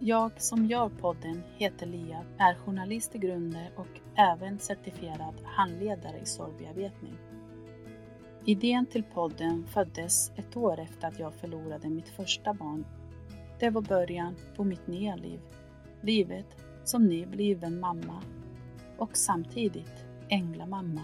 [0.00, 6.26] Jag som gör podden heter Lia, är journalist i grunden och även certifierad handledare i
[6.26, 7.14] sorgbearbetning.
[8.44, 12.86] Idén till podden föddes ett år efter att jag förlorade mitt första barn.
[13.58, 15.40] Det var början på mitt nya liv.
[16.00, 18.22] Livet som nybliven mamma
[18.98, 21.02] och samtidigt änglamamma.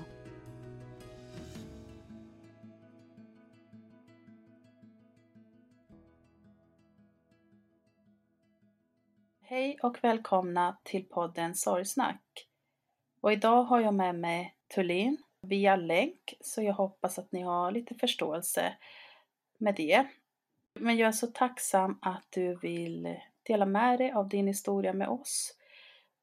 [9.54, 12.46] Hej och välkomna till podden Sorgsnack.
[13.20, 17.72] Och idag har jag med mig Tullin via länk, så jag hoppas att ni har
[17.72, 18.76] lite förståelse
[19.58, 20.06] med det.
[20.72, 25.08] Men jag är så tacksam att du vill dela med dig av din historia med
[25.08, 25.54] oss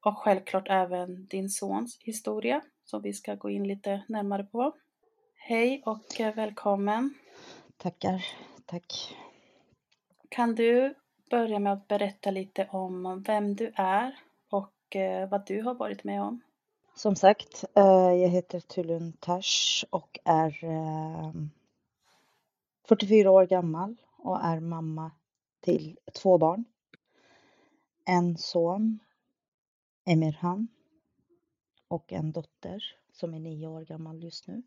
[0.00, 4.72] och självklart även din sons historia som vi ska gå in lite närmare på.
[5.34, 7.14] Hej och välkommen!
[7.76, 8.24] Tackar,
[8.66, 9.16] tack.
[10.28, 10.94] Kan du
[11.32, 14.18] börja med att berätta lite om vem du är
[14.50, 16.40] och eh, vad du har varit med om.
[16.94, 21.32] Som sagt, eh, jag heter Tulun Tash och är eh,
[22.88, 25.10] 44 år gammal och är mamma
[25.60, 26.64] till två barn.
[28.04, 28.98] En son,
[30.04, 30.68] Emirhan,
[31.88, 34.62] och en dotter som är nio år gammal just nu.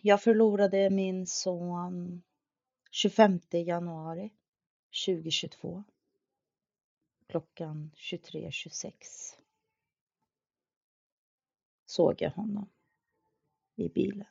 [0.00, 2.22] Jag förlorade min son
[2.96, 4.30] 25 januari
[5.06, 5.84] 2022
[7.26, 8.92] klockan 23.26
[11.86, 12.68] såg jag honom
[13.74, 14.26] i bilen.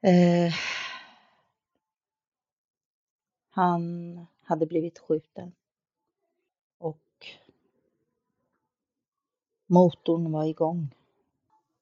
[0.00, 0.54] Eh,
[3.50, 5.52] han hade blivit skjuten
[6.78, 7.26] och
[9.66, 10.94] motorn var igång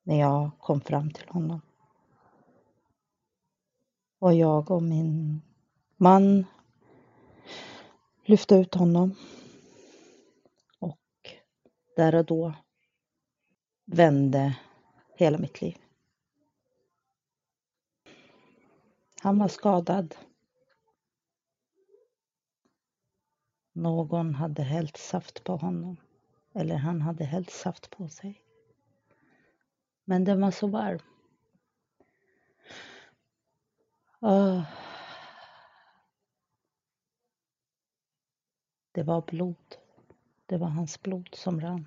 [0.03, 1.61] när jag kom fram till honom.
[4.19, 5.41] Och jag och min
[5.97, 6.45] man
[8.25, 9.15] lyfte ut honom.
[10.79, 11.35] Och
[11.97, 12.55] där och då
[13.85, 14.59] vände
[15.15, 15.77] hela mitt liv.
[19.21, 20.15] Han var skadad.
[23.73, 25.97] Någon hade hällt saft på honom.
[26.53, 28.43] Eller han hade hällt saft på sig.
[30.05, 30.99] Men den var så varm.
[34.21, 34.63] Oh.
[38.93, 39.77] Det var blod.
[40.47, 41.87] Det var hans blod som rann.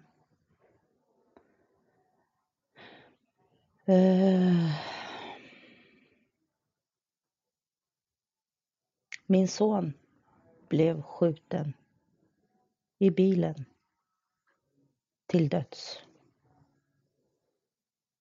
[3.85, 4.71] Eh.
[9.25, 9.93] Min son
[10.69, 11.73] blev skjuten
[12.97, 13.65] i bilen
[15.25, 15.99] till döds.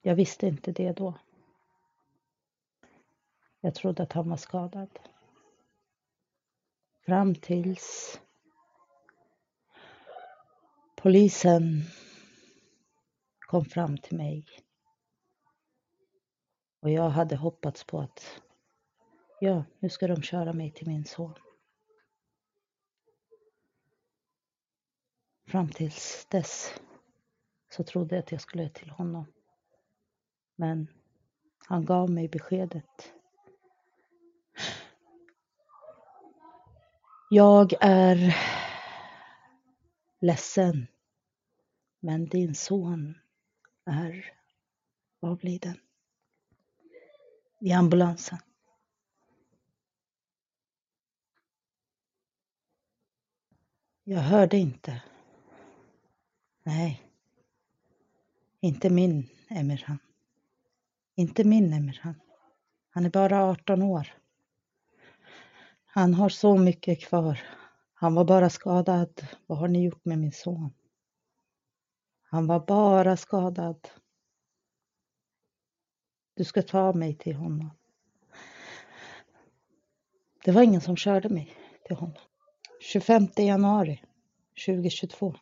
[0.03, 1.15] Jag visste inte det då.
[3.61, 4.99] Jag trodde att han var skadad.
[7.07, 8.21] Fram tills
[10.97, 11.83] polisen
[13.39, 14.47] kom fram till mig.
[16.81, 18.41] Och jag hade hoppats på att,
[19.41, 21.35] ja, nu ska de köra mig till min son.
[25.47, 26.81] Fram tills dess
[27.69, 29.33] så trodde jag att jag skulle till honom.
[30.57, 30.87] Men
[31.59, 33.15] han gav mig beskedet.
[37.33, 38.37] Jag är
[40.21, 40.87] ledsen,
[42.01, 43.19] men din son
[43.85, 44.33] är
[45.21, 45.81] avliden
[47.61, 48.39] i ambulansen.
[54.05, 55.03] Jag hörde inte.
[56.63, 57.03] Nej.
[58.61, 59.99] Inte min Emirhan.
[61.15, 62.21] Inte min Emirhan.
[62.91, 64.21] Han är bara 18 år.
[65.93, 67.41] Han har så mycket kvar.
[67.95, 69.27] Han var bara skadad.
[69.47, 70.75] Vad har ni gjort med min son?
[72.23, 73.89] Han var bara skadad.
[76.35, 77.71] Du ska ta mig till honom.
[80.45, 81.57] Det var ingen som körde mig
[81.87, 82.17] till honom.
[82.81, 84.05] 25 januari
[84.67, 85.35] 2022.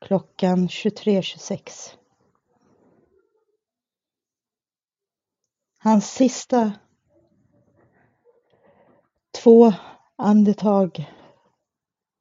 [0.00, 1.96] Klockan 23.26.
[5.78, 6.72] Hans sista
[9.42, 9.72] två
[10.16, 11.12] andetag.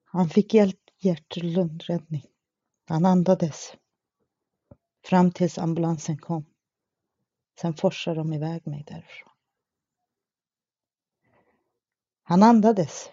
[0.03, 0.53] Han fick
[0.99, 2.25] hjärt-lungräddning.
[2.85, 3.73] Han andades
[5.05, 6.45] fram tills ambulansen kom.
[7.61, 9.33] Sen forsade de iväg mig därifrån.
[12.23, 13.11] Han andades.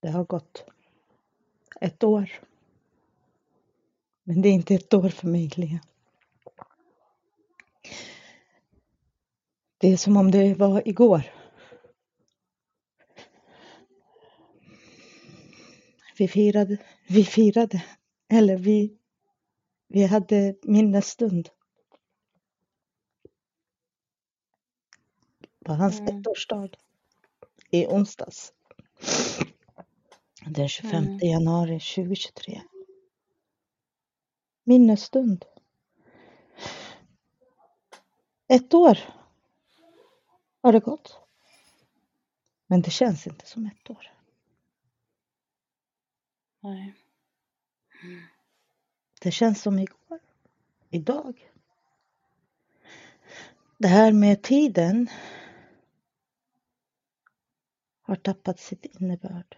[0.00, 0.64] Det har gått
[1.80, 2.30] ett år.
[4.22, 5.80] Men det är inte ett år för mig, Lea.
[9.78, 11.32] Det är som om det var igår.
[16.18, 16.78] Vi firade,
[17.08, 17.84] vi firade,
[18.28, 18.98] eller vi,
[19.88, 21.48] vi hade minnesstund.
[25.64, 26.16] På hans mm.
[26.16, 26.68] ettårsdag
[27.70, 28.52] i onsdags.
[30.46, 31.18] Den 25 mm.
[31.18, 32.62] januari 2023.
[34.64, 35.44] Minnesstund.
[38.48, 38.98] Ett år
[40.66, 41.20] har det gått.
[42.66, 44.12] Men det känns inte som ett år.
[46.60, 46.94] Nej.
[48.02, 48.22] Mm.
[49.20, 50.20] Det känns som igår.
[50.90, 51.50] Idag.
[53.78, 55.08] Det här med tiden
[58.00, 59.56] har tappat sitt innebörd.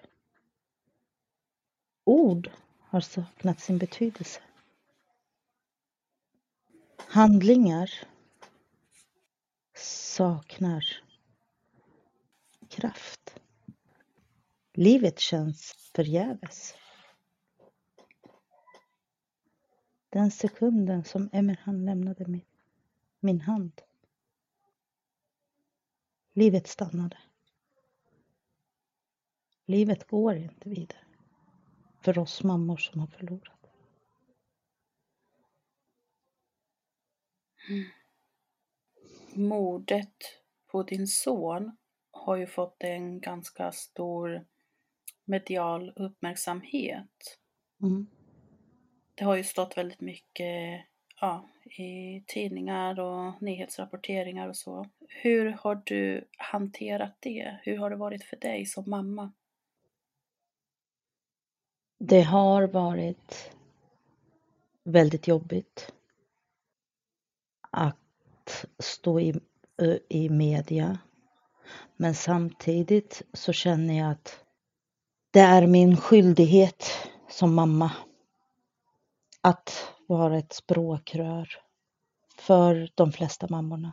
[2.05, 2.50] Ord
[2.81, 4.40] har saknat sin betydelse.
[6.96, 7.90] Handlingar
[9.78, 10.84] saknar
[12.69, 13.40] kraft.
[14.75, 16.75] Livet känns förgäves.
[20.08, 22.44] Den sekunden som Emerhan lämnade min,
[23.20, 23.80] min hand.
[26.32, 27.19] Livet stannade.
[29.66, 31.04] Livet går inte vidare
[32.00, 33.66] för oss mammor som har förlorat.
[37.69, 37.84] Mm.
[39.34, 41.76] Mordet på din son
[42.10, 44.44] har ju fått en ganska stor
[45.25, 47.38] medial uppmärksamhet.
[47.82, 48.06] Mm.
[49.14, 50.84] Det har ju stått väldigt mycket
[51.20, 54.86] ja, i tidningar och nyhetsrapporteringar och så.
[55.08, 57.58] Hur har du hanterat det?
[57.62, 59.32] Hur har det varit för dig som mamma?
[61.98, 63.53] Det har varit
[64.82, 65.93] väldigt jobbigt
[67.70, 68.07] att
[68.79, 69.34] stå i,
[70.08, 70.98] i media.
[71.96, 74.44] Men samtidigt så känner jag att
[75.31, 76.84] det är min skyldighet
[77.29, 77.93] som mamma
[79.41, 81.48] att vara ett språkrör
[82.38, 83.93] för de flesta mammorna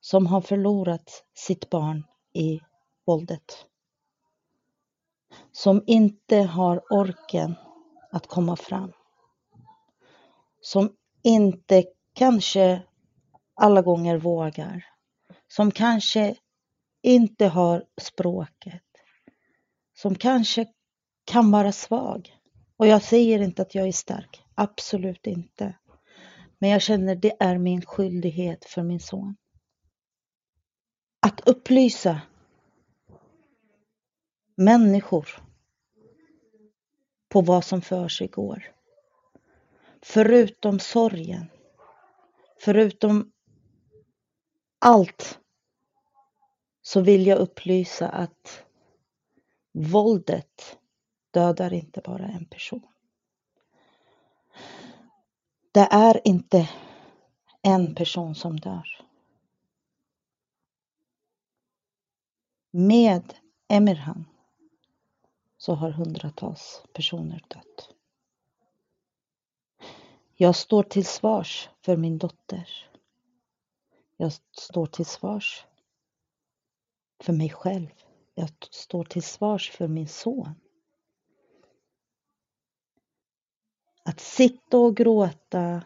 [0.00, 2.60] som har förlorat sitt barn i
[3.06, 3.66] våldet
[5.52, 7.54] som inte har orken
[8.10, 8.92] att komma fram.
[10.60, 10.92] Som
[11.22, 12.82] inte kanske
[13.54, 14.84] alla gånger vågar.
[15.48, 16.36] Som kanske
[17.02, 18.82] inte har språket.
[19.94, 20.66] Som kanske
[21.24, 22.38] kan vara svag.
[22.76, 25.78] Och jag säger inte att jag är stark, absolut inte.
[26.58, 29.36] Men jag känner det är min skyldighet för min son.
[31.20, 32.20] Att upplysa
[34.56, 35.28] människor
[37.28, 38.64] på vad som för sig går.
[40.02, 41.50] Förutom sorgen,
[42.60, 43.32] förutom
[44.84, 45.40] allt
[46.82, 48.64] så vill jag upplysa att
[49.72, 50.78] våldet
[51.30, 52.86] dödar inte bara en person.
[55.72, 56.70] Det är inte
[57.62, 59.00] en person som dör.
[62.70, 63.34] Med
[63.68, 64.24] Emirhan
[65.56, 67.90] så har hundratals personer dött.
[70.36, 72.93] Jag står till svars för min dotter.
[74.16, 75.66] Jag står till svars
[77.20, 77.88] för mig själv.
[78.34, 80.54] Jag står till svars för min son.
[84.02, 85.82] Att sitta och gråta,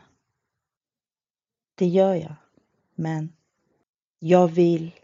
[1.74, 2.34] det gör jag.
[2.94, 3.32] Men
[4.18, 5.00] jag vill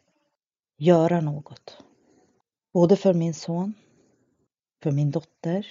[0.77, 1.79] göra något.
[2.73, 3.75] Både för min son,
[4.83, 5.67] för min dotter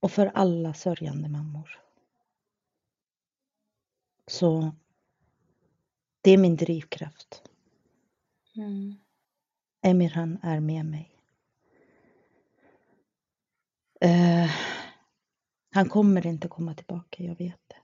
[0.00, 1.80] och för alla sörjande mammor.
[4.26, 4.72] Så
[6.20, 7.42] det är min drivkraft.
[8.56, 8.94] Mm.
[9.82, 11.16] Emirhan är med mig.
[14.04, 14.50] Uh,
[15.70, 17.76] han kommer inte komma tillbaka, jag vet det.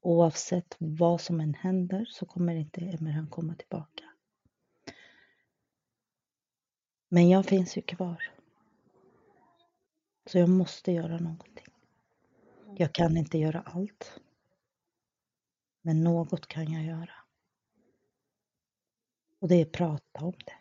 [0.00, 4.04] Oavsett vad som än händer så kommer inte Emirhan komma tillbaka.
[7.08, 8.32] Men jag finns ju kvar.
[10.26, 11.66] Så jag måste göra någonting.
[12.76, 14.20] Jag kan inte göra allt.
[15.82, 17.14] Men något kan jag göra.
[19.38, 20.58] Och det är prata om det.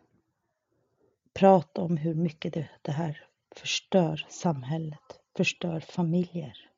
[1.33, 6.69] Prata om hur mycket det, det här förstör samhället, förstör familjer.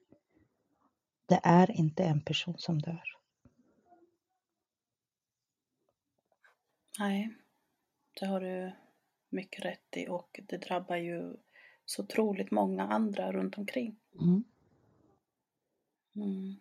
[1.25, 3.17] Det är inte en person som dör.
[6.99, 7.35] Nej,
[8.19, 8.71] det har du
[9.29, 11.35] mycket rätt i och det drabbar ju
[11.85, 13.99] så otroligt många andra runt omkring.
[14.21, 14.43] Mm.
[16.15, 16.59] Mm.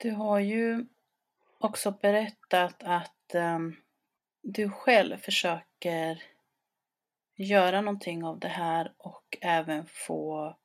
[0.00, 0.86] Du har ju
[1.58, 3.76] också berättat att um,
[4.42, 6.22] du själv försöker
[7.36, 10.56] göra någonting av det här och även få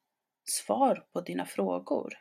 [0.46, 2.14] svar på dina frågor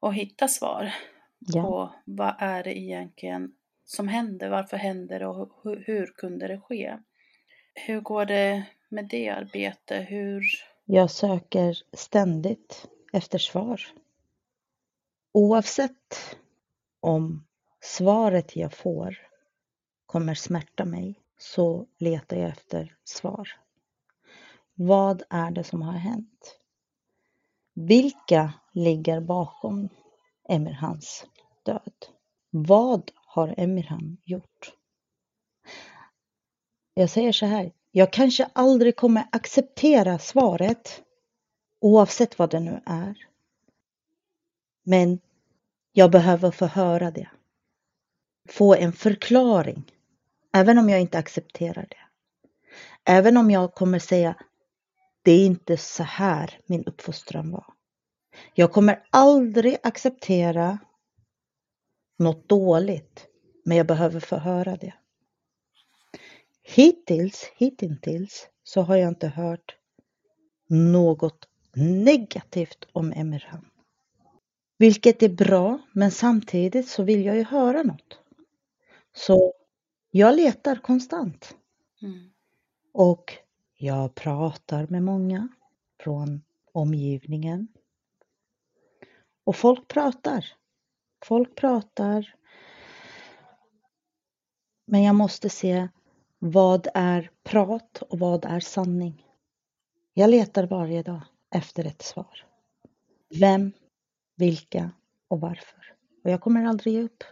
[0.00, 0.94] och hitta svar
[1.38, 1.62] Ja.
[1.62, 6.60] på vad är det egentligen som händer, varför händer det och hur, hur kunde det
[6.60, 6.98] ske?
[7.74, 10.10] Hur går det med det arbetet?
[10.10, 10.42] Hur...
[10.84, 13.80] Jag söker ständigt efter svar.
[15.32, 16.36] Oavsett
[17.00, 17.46] om
[17.80, 19.18] svaret jag får
[20.06, 23.48] kommer smärta mig så letar jag efter svar.
[24.74, 26.58] Vad är det som har hänt?
[27.74, 29.88] Vilka ligger bakom
[30.48, 31.26] Emirhans
[31.62, 32.06] död?
[32.50, 34.74] Vad har Emirhan gjort?
[36.94, 41.02] Jag säger så här, jag kanske aldrig kommer acceptera svaret
[41.80, 43.26] oavsett vad det nu är.
[44.82, 45.20] Men
[45.98, 47.28] jag behöver få höra det.
[48.48, 49.92] Få en förklaring.
[50.52, 51.96] Även om jag inte accepterar det.
[53.04, 54.34] Även om jag kommer säga
[55.22, 57.64] det är inte så här min uppfostran var.
[58.54, 60.78] Jag kommer aldrig acceptera
[62.18, 63.26] något dåligt,
[63.64, 64.94] men jag behöver få höra det.
[66.62, 69.76] Hittills, hittills så har jag inte hört
[70.68, 73.70] något negativt om Emirhan.
[74.78, 78.18] Vilket är bra, men samtidigt så vill jag ju höra något.
[79.12, 79.54] Så
[80.10, 81.56] jag letar konstant.
[82.02, 82.30] Mm.
[82.92, 83.34] Och
[83.74, 85.48] jag pratar med många
[86.00, 86.42] från
[86.72, 87.68] omgivningen.
[89.44, 90.44] Och folk pratar.
[91.24, 92.34] Folk pratar.
[94.86, 95.88] Men jag måste se
[96.38, 99.26] vad är prat och vad är sanning.
[100.14, 101.20] Jag letar varje dag
[101.54, 102.46] efter ett svar.
[103.40, 103.72] Vem,
[104.38, 104.90] vilka
[105.28, 105.94] och varför.
[106.24, 107.24] Och jag kommer aldrig ge upp.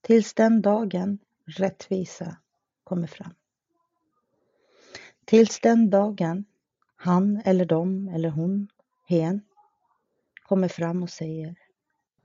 [0.00, 2.36] Tills den dagen rättvisa
[2.84, 3.34] kommer fram.
[5.24, 6.44] Tills den dagen
[6.96, 8.68] han eller de eller hon,
[9.08, 9.40] hen,
[10.42, 11.56] kommer fram och säger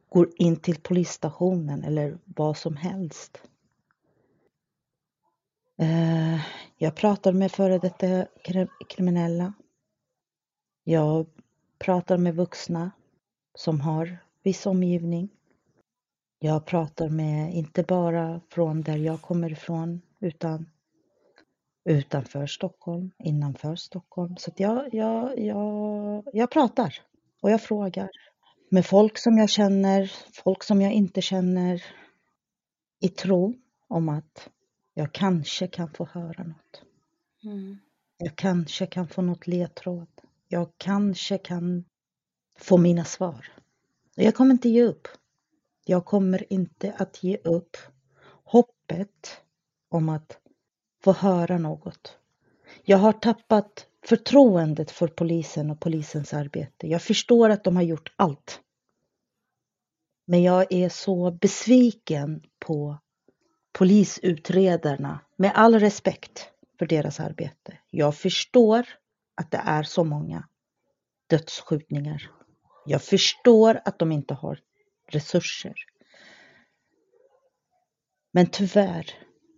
[0.10, 3.42] går in till polisstationen eller vad som helst.
[5.78, 6.40] Eh,
[6.78, 8.28] jag pratar med före detta
[8.90, 9.54] kriminella.
[10.84, 11.26] Jag
[11.80, 12.92] pratar med vuxna
[13.56, 15.30] som har viss omgivning.
[16.40, 20.70] Jag pratar med, inte bara från där jag kommer ifrån, utan
[21.86, 24.38] utanför Stockholm, innanför Stockholm.
[24.38, 26.96] Så jag, jag, jag, jag pratar
[27.42, 28.10] och jag frågar
[28.70, 31.84] med folk som jag känner, folk som jag inte känner
[33.00, 33.54] i tro
[33.88, 34.50] om att
[34.94, 36.84] jag kanske kan få höra något.
[37.44, 37.78] Mm.
[38.18, 40.08] Jag kanske kan få något ledtråd.
[40.48, 41.86] Jag kanske kan
[42.62, 43.48] få mina svar.
[44.16, 45.08] Jag kommer inte ge upp.
[45.86, 47.78] Jag kommer inte att ge upp
[48.44, 49.38] hoppet
[49.90, 50.38] om att
[51.04, 52.18] få höra något.
[52.84, 56.88] Jag har tappat förtroendet för polisen och polisens arbete.
[56.88, 58.62] Jag förstår att de har gjort allt.
[60.26, 62.98] Men jag är så besviken på
[63.72, 66.50] polisutredarna, med all respekt
[66.80, 67.78] för deras arbete.
[67.90, 68.86] Jag förstår
[69.36, 70.48] att det är så många
[71.28, 72.32] dödsskjutningar.
[72.86, 74.60] Jag förstår att de inte har
[75.08, 75.76] resurser.
[78.32, 79.06] Men tyvärr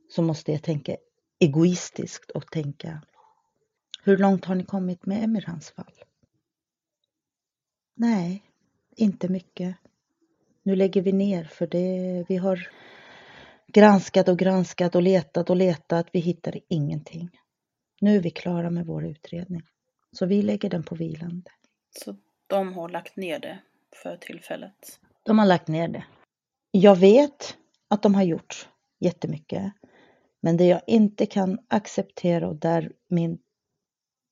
[0.09, 0.97] så måste jag tänka
[1.39, 3.01] egoistiskt och tänka
[4.03, 6.03] hur långt har ni kommit med Emirhans fall?
[7.95, 8.43] Nej,
[8.95, 9.75] inte mycket.
[10.63, 12.69] Nu lägger vi ner för det, vi har
[13.67, 16.07] granskat och granskat och letat och letat.
[16.11, 17.29] Vi hittar ingenting.
[18.01, 19.61] Nu är vi klara med vår utredning.
[20.11, 21.51] Så vi lägger den på vilande.
[22.03, 22.15] Så
[22.53, 23.59] de har lagt ner det
[23.95, 24.99] för tillfället?
[25.23, 26.05] De har lagt ner det.
[26.71, 27.57] Jag vet
[27.87, 28.69] att de har gjort
[28.99, 29.73] jättemycket.
[30.41, 33.39] Men det jag inte kan acceptera och där min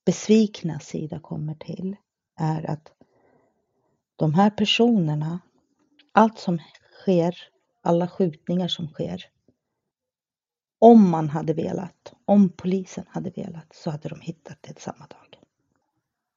[0.06, 1.96] besvikna sida kommer till
[2.40, 2.92] är att
[4.16, 5.40] de här personerna,
[6.12, 6.60] allt som
[7.01, 7.38] sker,
[7.82, 9.25] alla skjutningar som sker,
[10.80, 15.40] om man hade velat, om polisen hade velat, så hade de hittat det samma dag.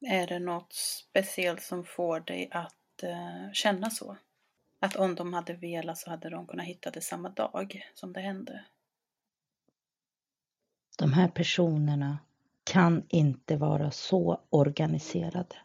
[0.06, 4.16] Är det något speciellt som får dig att uh, känna så?
[4.78, 8.20] Att om de hade velat så hade de kunnat hitta det samma dag som det
[8.20, 8.64] hände?
[10.99, 12.18] De här personerna
[12.64, 15.56] kan inte vara så organiserade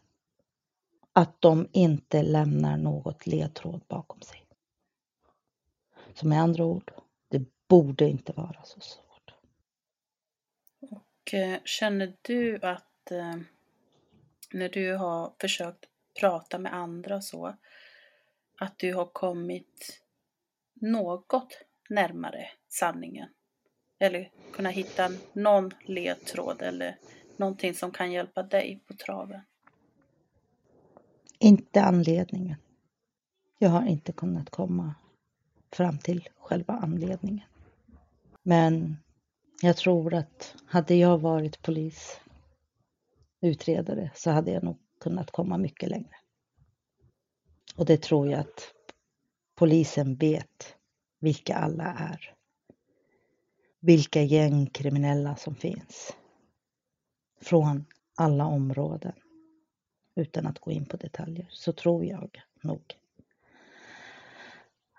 [1.14, 4.46] att de inte lämnar något ledtråd bakom sig.
[6.14, 6.94] Så med andra ord,
[7.28, 9.34] det borde inte vara så svårt.
[10.80, 13.36] Och eh, känner du att eh,
[14.54, 15.86] när du har försökt
[16.20, 17.56] prata med andra så,
[18.60, 20.02] att du har kommit
[20.74, 21.58] något
[21.90, 23.30] närmare sanningen?
[24.00, 26.98] Eller kunna hitta någon ledtråd eller
[27.38, 29.42] någonting som kan hjälpa dig på traven?
[31.40, 32.56] Inte anledningen.
[33.58, 34.96] Jag har inte kunnat komma
[35.72, 37.46] fram till själva anledningen.
[38.44, 38.98] Men
[39.62, 42.22] jag tror att hade jag varit polis,
[43.42, 46.16] utredare, så hade jag nog kunnat komma mycket längre.
[47.76, 48.74] Och det tror jag att
[49.56, 50.76] polisen vet
[51.20, 52.36] vilka alla är.
[53.80, 56.16] Vilka gängkriminella som finns.
[57.42, 57.86] Från
[58.16, 59.14] alla områden.
[60.16, 63.00] Utan att gå in på detaljer så tror jag nog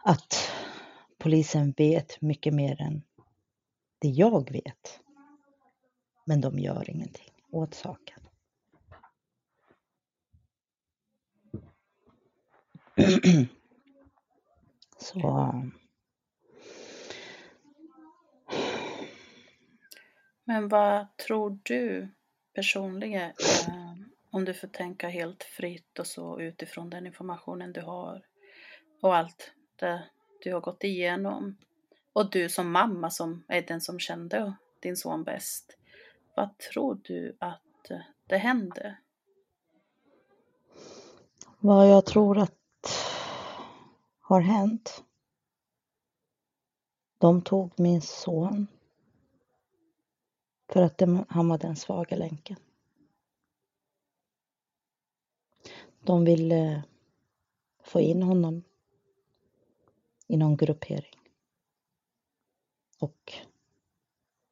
[0.02, 0.34] att
[1.18, 3.02] polisen vet mycket mer än
[3.98, 5.00] det jag vet.
[6.24, 8.29] Men de gör ingenting åt saken.
[14.98, 15.54] Så.
[20.44, 22.08] Men vad tror du
[22.54, 23.30] personligen,
[23.68, 23.94] eh,
[24.30, 28.22] om du får tänka helt fritt och så utifrån den informationen du har
[29.00, 30.02] och allt det
[30.42, 31.56] du har gått igenom
[32.12, 35.76] och du som mamma som är den som kände din son bäst.
[36.34, 37.90] Vad tror du att
[38.26, 38.96] det hände?
[41.58, 42.59] Vad jag tror att
[44.30, 45.04] har hänt.
[47.18, 48.66] De tog min son
[50.68, 52.56] för att han var den svaga länken.
[56.00, 56.82] De ville eh,
[57.82, 58.62] få in honom
[60.26, 61.20] i någon gruppering.
[62.98, 63.32] Och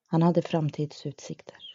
[0.06, 1.67] han hade framtidsutsikter.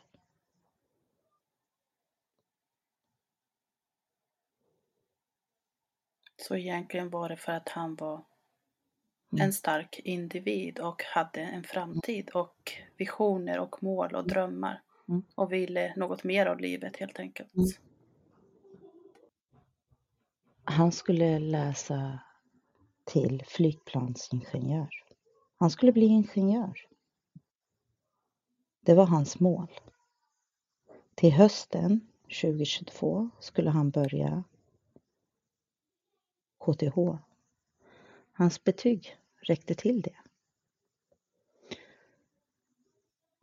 [6.44, 9.46] Så egentligen var det för att han var mm.
[9.46, 14.82] en stark individ och hade en framtid och visioner och mål och drömmar.
[15.08, 15.24] Mm.
[15.36, 17.56] Och ville något mer av livet helt enkelt.
[17.56, 17.68] Mm.
[20.64, 22.20] Han skulle läsa
[23.04, 24.90] till flygplansingenjör.
[25.58, 26.88] Han skulle bli ingenjör.
[28.82, 29.68] Det var hans mål.
[31.16, 32.08] Till hösten
[32.42, 34.44] 2022 skulle han börja
[36.64, 36.98] KTH.
[38.32, 40.16] Hans betyg räckte till det.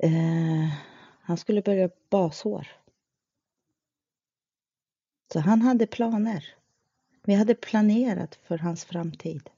[0.03, 0.73] Eh,
[1.21, 2.69] han skulle börja basår.
[5.33, 6.55] Så han hade planer.
[7.23, 9.51] Vi hade planerat för hans framtid.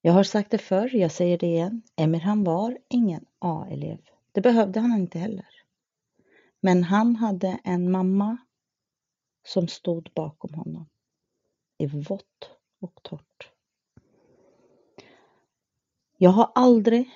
[0.00, 1.82] Jag har sagt det förr, jag säger det igen.
[1.96, 3.98] Emirhan var ingen A-elev.
[4.32, 5.48] Det behövde han inte heller.
[6.60, 8.36] Men han hade en mamma
[9.44, 10.86] som stod bakom honom
[11.82, 13.50] i vått och torrt.
[16.16, 17.10] Jag har aldrig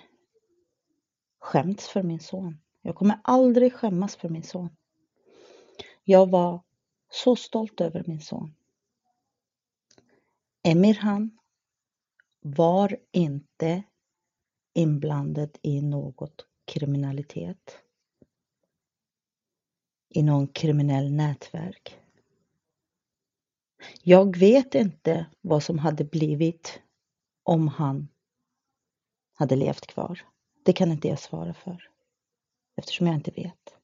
[1.39, 2.59] skämts för min son.
[2.83, 4.77] Jag kommer aldrig skämmas för min son.
[6.05, 6.63] Jag var
[7.09, 8.55] så stolt över min son.
[10.63, 11.39] Emirhan
[12.41, 13.83] var inte
[14.75, 17.79] inblandad i något kriminalitet.
[20.09, 22.06] I någon kriminell nätverk.
[24.03, 26.81] Jag vet inte vad som hade blivit
[27.43, 28.09] om han
[29.35, 30.21] hade levt kvar.
[30.63, 31.91] Det kan inte jag svara för
[32.77, 33.77] eftersom jag inte vet.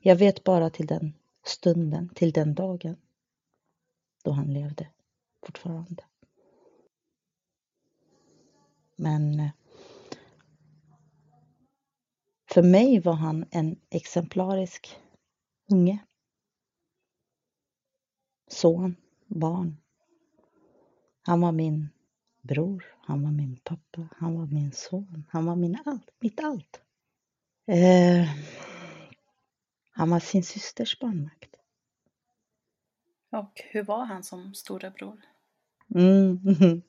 [0.00, 2.96] Jag vet bara till den stunden, till den dagen
[4.24, 4.88] då han levde
[5.46, 6.04] fortfarande.
[8.96, 9.50] Men eh,
[12.50, 14.96] för mig var han en exemplarisk
[15.72, 15.98] unge.
[18.48, 19.76] Son, barn.
[21.22, 21.88] Han var min
[22.42, 26.80] bror, han var min pappa, han var min son, han var min allt, mitt allt.
[27.66, 28.28] Eh,
[29.90, 31.56] han var sin systers barnvakt.
[33.30, 35.20] Och hur var han som storebror?
[35.94, 36.40] Mm.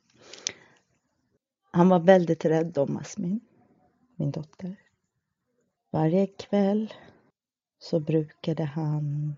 [1.72, 3.40] Han var väldigt rädd om Asmin,
[4.16, 4.76] min dotter.
[5.92, 6.94] Varje kväll
[7.80, 9.36] så brukade han,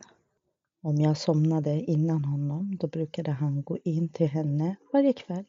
[0.82, 5.46] om jag somnade innan honom, då brukade han gå in till henne varje kväll.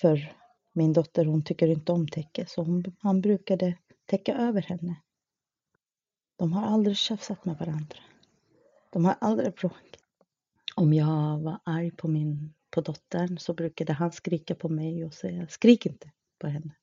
[0.00, 0.36] För
[0.72, 4.96] min dotter hon tycker inte om täcke så hon, han brukade täcka över henne.
[6.36, 7.98] De har aldrig tjafsat med varandra.
[8.90, 9.96] De har aldrig bråkat.
[10.76, 15.14] Om jag var arg på min på dottern så brukade han skrika på mig och
[15.14, 16.74] säga skrik inte på henne.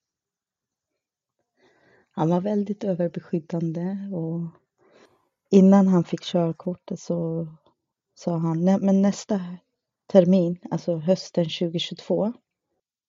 [2.12, 4.41] Han var väldigt överbeskyddande och
[5.49, 7.47] innan han fick körkortet så
[8.15, 9.41] sa han men nästa
[10.07, 12.33] termin, alltså hösten 2022,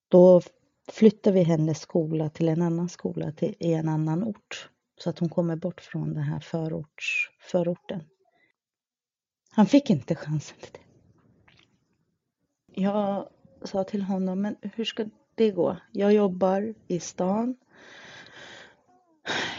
[0.08, 0.40] då
[0.88, 5.18] flyttar vi hennes skola till en annan skola till, i en annan ort så att
[5.18, 8.04] hon kommer bort från den här förorts, förorten.
[9.50, 10.80] Han fick inte chansen till det.
[12.82, 13.28] Jag
[13.62, 15.76] sa till honom, men hur ska det gå?
[15.92, 17.56] Jag jobbar i stan.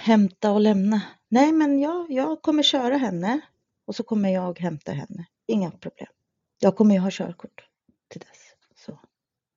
[0.03, 1.01] Hämta och lämna.
[1.29, 3.41] Nej, men jag, jag kommer köra henne
[3.85, 5.25] och så kommer jag hämta henne.
[5.47, 6.07] Inga problem.
[6.59, 7.69] Jag kommer ju ha körkort
[8.07, 8.55] till dess.
[8.85, 8.99] Så.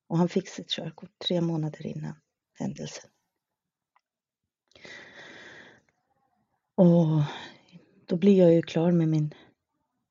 [0.09, 2.14] Och han fick sitt körkort tre månader innan
[2.54, 3.11] händelsen.
[6.74, 7.07] Och
[8.07, 9.35] då blir jag ju klar med min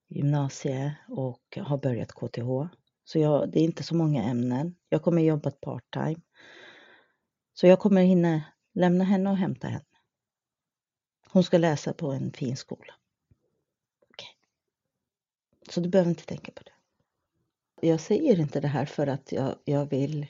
[0.09, 2.75] gymnasie och har börjat KTH.
[3.03, 4.75] Så jag, det är inte så många ämnen.
[4.89, 6.21] Jag kommer jobba part-time.
[7.53, 8.41] Så jag kommer hinna
[8.73, 9.92] lämna henne och hämta henne.
[11.33, 12.93] Hon ska läsa på en fin skola.
[14.09, 14.33] Okay.
[15.69, 17.87] Så du behöver inte tänka på det.
[17.87, 20.27] Jag säger inte det här för att jag, jag vill...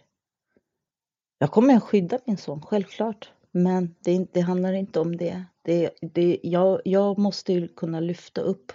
[1.38, 3.32] Jag kommer att skydda min son, självklart.
[3.52, 5.46] Men det, det handlar inte om det.
[5.62, 8.72] det, det jag, jag måste kunna lyfta upp,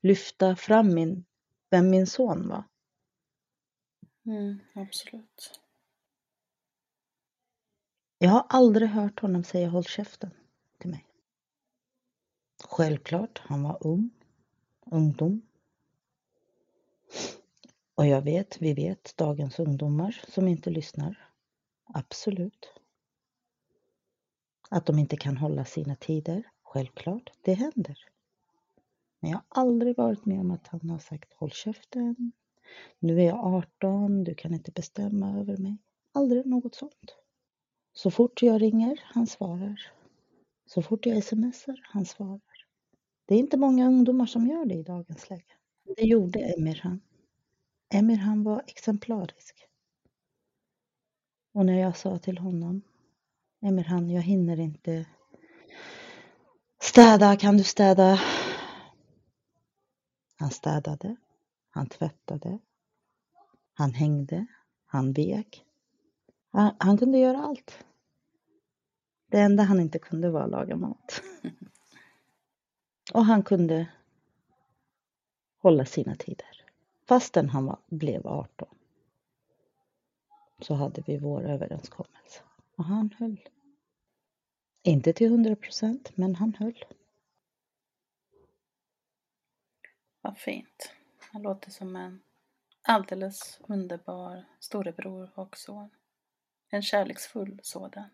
[0.00, 1.24] lyfta fram min,
[1.70, 2.64] vem min son var.
[4.26, 5.60] Mm, absolut.
[8.18, 10.30] Jag har aldrig hört honom säga håll käften
[10.78, 11.07] till mig.
[12.64, 14.10] Självklart, han var ung,
[14.84, 15.42] ungdom.
[17.94, 21.30] Och jag vet, vi vet, dagens ungdomar som inte lyssnar.
[21.84, 22.72] Absolut.
[24.70, 26.42] Att de inte kan hålla sina tider.
[26.62, 27.98] Självklart, det händer.
[29.20, 32.32] Men jag har aldrig varit med om att han har sagt håll käften,
[32.98, 35.76] nu är jag 18, du kan inte bestämma över mig.
[36.12, 37.16] Aldrig något sånt.
[37.92, 39.92] Så fort jag ringer, han svarar.
[40.66, 42.40] Så fort jag smsar, han svarar.
[43.28, 45.52] Det är inte många ungdomar som gör det i dagens läge.
[45.96, 47.00] Det gjorde Emirhan.
[47.88, 49.66] Emirhan var exemplarisk.
[51.52, 52.82] Och när jag sa till honom,
[53.60, 55.06] Emirhan, jag hinner inte
[56.82, 58.20] städa, kan du städa?
[60.36, 61.16] Han städade.
[61.70, 62.58] Han tvättade.
[63.74, 64.46] Han hängde.
[64.86, 65.64] Han vek.
[66.50, 67.84] Han, han, kunde göra allt.
[69.30, 71.22] Det enda han inte kunde var att laga mat.
[73.12, 73.86] Och han kunde
[75.58, 76.64] hålla sina tider.
[77.06, 78.68] Fastän han var, blev 18
[80.60, 82.40] så hade vi vår överenskommelse.
[82.76, 83.48] Och han höll.
[84.82, 86.84] Inte till 100 procent, men han höll.
[90.20, 90.92] Vad fint.
[91.18, 92.20] Han låter som en
[92.82, 95.90] alldeles underbar storebror och son.
[96.70, 98.10] En kärleksfull sådan.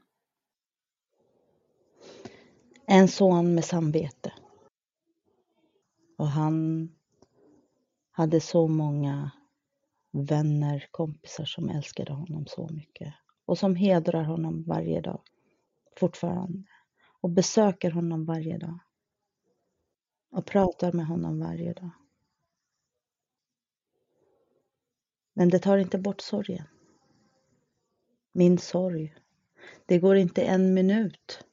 [2.86, 4.32] En son med samvete.
[6.16, 6.88] Och han
[8.10, 9.30] hade så många
[10.10, 15.22] vänner, kompisar som älskade honom så mycket och som hedrar honom varje dag
[15.96, 16.62] fortfarande
[17.20, 18.78] och besöker honom varje dag
[20.30, 21.90] och pratar med honom varje dag.
[25.32, 26.66] Men det tar inte bort sorgen.
[28.32, 29.14] Min sorg.
[29.86, 31.44] Det går inte en minut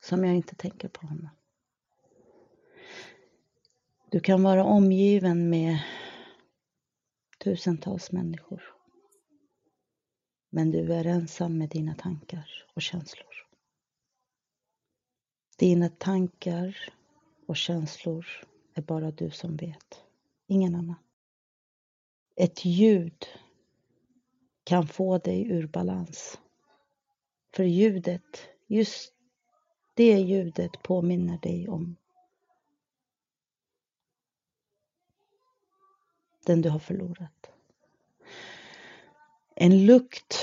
[0.00, 1.30] som jag inte tänker på honom.
[4.14, 5.78] Du kan vara omgiven med
[7.38, 8.62] tusentals människor.
[10.50, 13.46] Men du är ensam med dina tankar och känslor.
[15.58, 16.76] Dina tankar
[17.46, 18.26] och känslor
[18.74, 20.02] är bara du som vet,
[20.46, 21.02] ingen annan.
[22.36, 23.26] Ett ljud
[24.64, 26.40] kan få dig ur balans.
[27.54, 29.12] För ljudet, just
[29.94, 31.96] det ljudet påminner dig om
[36.44, 37.50] den du har förlorat.
[39.54, 40.36] En lukt,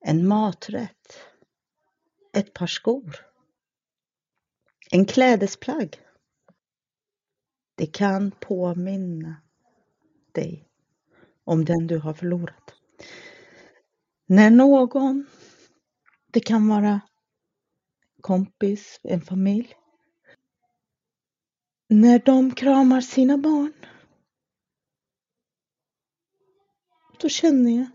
[0.00, 1.18] en maträtt,
[2.32, 3.16] ett par skor,
[4.90, 6.00] en klädesplagg.
[7.74, 9.36] Det kan påminna
[10.32, 10.68] dig
[11.44, 12.74] om den du har förlorat.
[14.26, 15.26] När någon,
[16.26, 17.00] det kan vara
[18.20, 19.76] kompis, en familj,
[21.88, 23.72] när de kramar sina barn,
[27.18, 27.86] då känner jag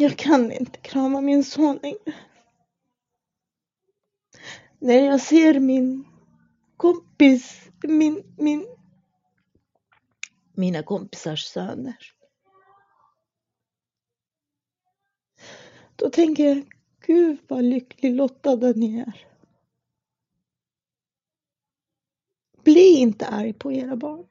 [0.00, 2.14] jag kan inte krama min son längre.
[4.78, 6.04] När jag ser min
[6.76, 8.66] kompis, min, min,
[10.52, 11.96] mina kompisars söner.
[15.96, 16.64] Då tänker jag,
[17.06, 19.26] gud vad lycklig lottade ni är.
[22.64, 24.26] Bli inte arg på era barn.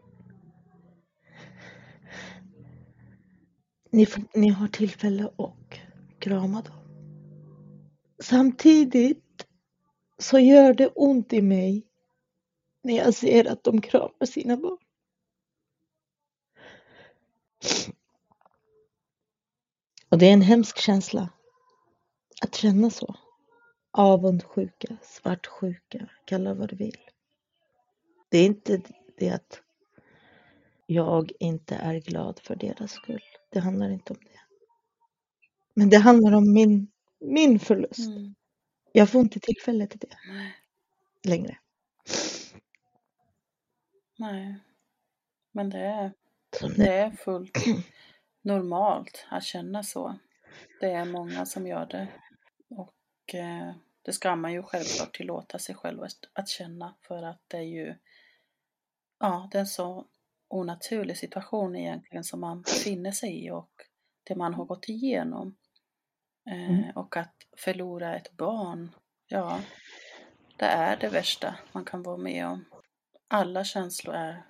[3.89, 5.79] Ni, ni har tillfälle att
[6.19, 6.75] krama dem.
[8.19, 9.47] Samtidigt
[10.17, 11.87] så gör det ont i mig
[12.81, 14.77] när jag ser att de kramar sina barn.
[20.09, 21.29] Och det är en hemsk känsla
[22.41, 23.15] att känna så.
[23.91, 26.97] Avundsjuka, svartsjuka, kalla vad du vill.
[28.29, 28.81] Det är inte
[29.17, 29.61] det att
[30.85, 33.23] jag inte är glad för deras skull.
[33.49, 34.39] Det handlar inte om det.
[35.73, 38.07] Men det handlar om min, min förlust.
[38.07, 38.35] Mm.
[38.91, 40.55] Jag får inte tillfälle till det Nej.
[41.23, 41.57] längre.
[44.17, 44.59] Nej.
[45.51, 46.11] Men det är,
[46.77, 47.57] det är fullt
[48.41, 50.19] normalt att känna så.
[50.79, 52.07] Det är många som gör det.
[52.69, 57.41] Och eh, det ska man ju självklart tillåta sig själv att, att känna för att
[57.47, 57.95] det är ju
[59.19, 60.05] ja, det är så
[60.47, 63.71] onaturlig situation egentligen som man befinner sig i och
[64.23, 65.55] det man har gått igenom.
[66.49, 66.91] Eh, Mm.
[66.95, 68.95] Och att förlora ett barn,
[69.27, 69.61] ja,
[70.57, 72.65] det är det värsta man kan vara med om.
[73.27, 74.43] Alla känslor är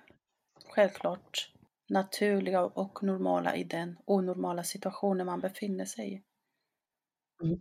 [0.68, 1.52] självklart
[1.88, 6.22] naturliga och normala i den onormala situationen man befinner sig i.
[7.42, 7.60] Mm.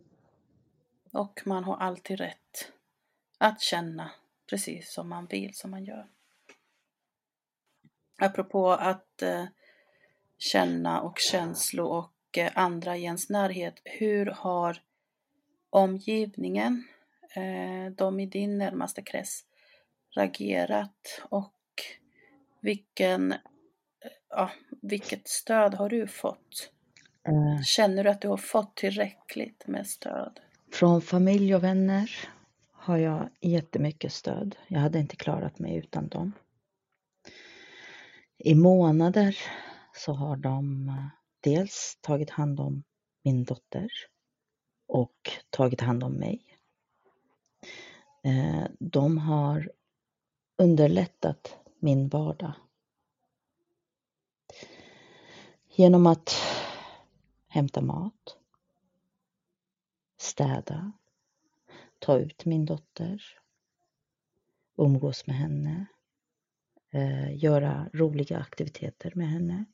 [1.13, 2.71] Och man har alltid rätt
[3.37, 4.11] att känna
[4.49, 6.07] precis som man vill, som man gör.
[8.17, 9.45] Apropå att eh,
[10.37, 13.81] känna och känslor och eh, andra i ens närhet.
[13.83, 14.77] Hur har
[15.69, 16.87] omgivningen,
[17.35, 19.45] eh, de i din närmaste krets,
[20.15, 21.53] reagerat och
[22.61, 23.33] vilken,
[24.29, 24.51] ja,
[24.81, 26.71] vilket stöd har du fått?
[27.65, 30.39] Känner du att du har fått tillräckligt med stöd?
[30.71, 32.11] från familj och vänner
[32.71, 34.55] har jag jättemycket stöd.
[34.67, 36.31] Jag hade inte klarat mig utan dem.
[38.39, 39.37] I månader
[39.95, 41.07] så har de eh,
[41.39, 42.83] dels tagit hand om
[43.23, 43.89] min dotter
[44.87, 46.59] och tagit hand om mig.
[48.23, 49.71] Eh, de har
[50.57, 52.53] underlättat min vardag.
[55.67, 56.35] Genom att
[57.47, 58.37] hämta mat,
[60.17, 60.91] städa,
[61.99, 63.23] ta ut min dotter,
[64.75, 65.85] umgås med henne,
[66.97, 69.65] Eh, göra roliga aktiviteter med henne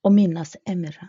[0.00, 1.08] och minnas Emirhan.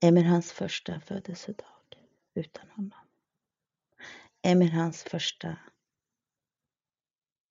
[0.00, 1.96] Emirhans första födelsedag
[2.34, 2.98] utan honom.
[4.42, 5.56] Emirhans första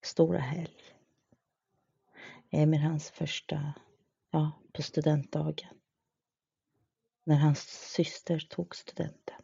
[0.01, 0.81] stora helg.
[2.49, 3.73] Emirhans första,
[4.31, 5.79] ja, på studentdagen.
[7.23, 7.59] När hans
[7.93, 9.41] syster tog studenten.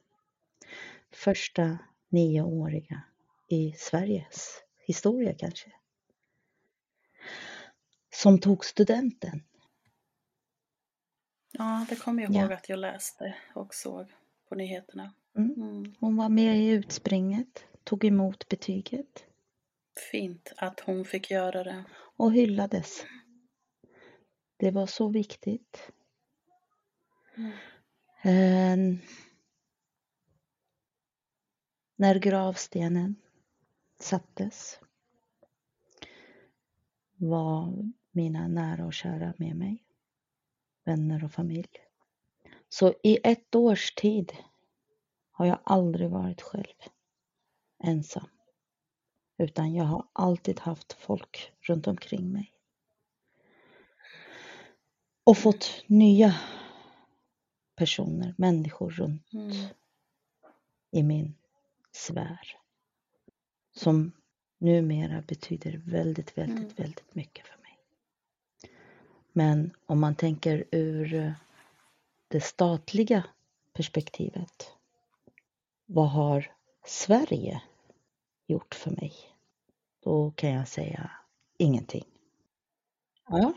[1.12, 1.78] Första
[2.14, 3.02] nioåriga
[3.50, 5.72] i Sveriges historia kanske.
[8.14, 9.44] Som tog studenten.
[11.52, 12.42] Ja, det kommer jag Ja.
[12.42, 14.08] ihåg att jag läste och såg
[14.50, 15.14] på nyheterna.
[15.38, 15.54] Mm.
[15.58, 15.96] Mm.
[16.00, 19.26] Hon var med i utspringet, tog emot betyget
[20.12, 21.84] Fint att hon fick göra det.
[22.18, 23.06] och hyllades.
[24.58, 25.92] Det var så viktigt
[28.26, 28.78] Eh,
[31.96, 33.16] när gravstenen
[34.00, 34.80] sattes
[37.16, 39.84] var mina nära och kära med mig,
[40.84, 41.70] vänner och familj.
[42.70, 44.34] Så i ett års tid
[45.32, 46.76] har jag aldrig varit själv,
[47.84, 48.30] ensam.
[49.38, 52.54] Utan jag har alltid haft folk runt omkring mig.
[55.24, 56.36] Och fått nya
[57.76, 59.68] personer, människor runt Mm.
[60.92, 61.36] i min
[61.96, 62.40] sfär.
[63.76, 64.12] Som
[64.58, 66.74] numera betyder väldigt, väldigt, Mm.
[66.76, 67.78] väldigt mycket för mig.
[69.34, 71.32] Men om man tänker ur eh,
[72.28, 73.24] det statliga
[73.74, 74.74] perspektivet.
[75.86, 76.52] Vad har
[76.86, 77.62] Sverige
[78.48, 79.14] gjort för mig?
[80.04, 81.12] Då kan jag säga
[81.58, 82.06] ingenting.
[83.28, 83.54] Ja,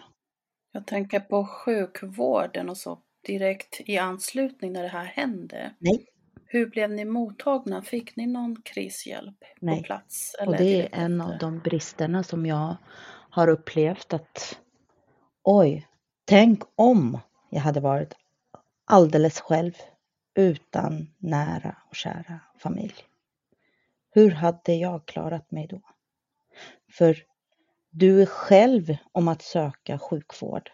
[0.73, 5.75] Jag tänker på sjukvården och så direkt i anslutning när det här hände.
[5.79, 6.07] nej,
[6.57, 7.83] Hur blev ni mottagna?
[7.83, 9.79] Fick ni någon krishjälp Nej.
[9.79, 10.37] på plats?
[10.39, 12.77] och Eller det är en av de bristerna som jag
[13.31, 14.61] har upplevt att
[15.43, 15.89] oj,
[16.25, 17.19] tänk om
[17.51, 18.15] jag hade varit
[18.85, 19.73] alldeles själv
[20.35, 22.95] utan nära och kära familj.
[24.11, 25.81] Hur hade jag klarat mig då?
[26.93, 27.17] För
[27.91, 30.71] du är själv om att söka sjukvård.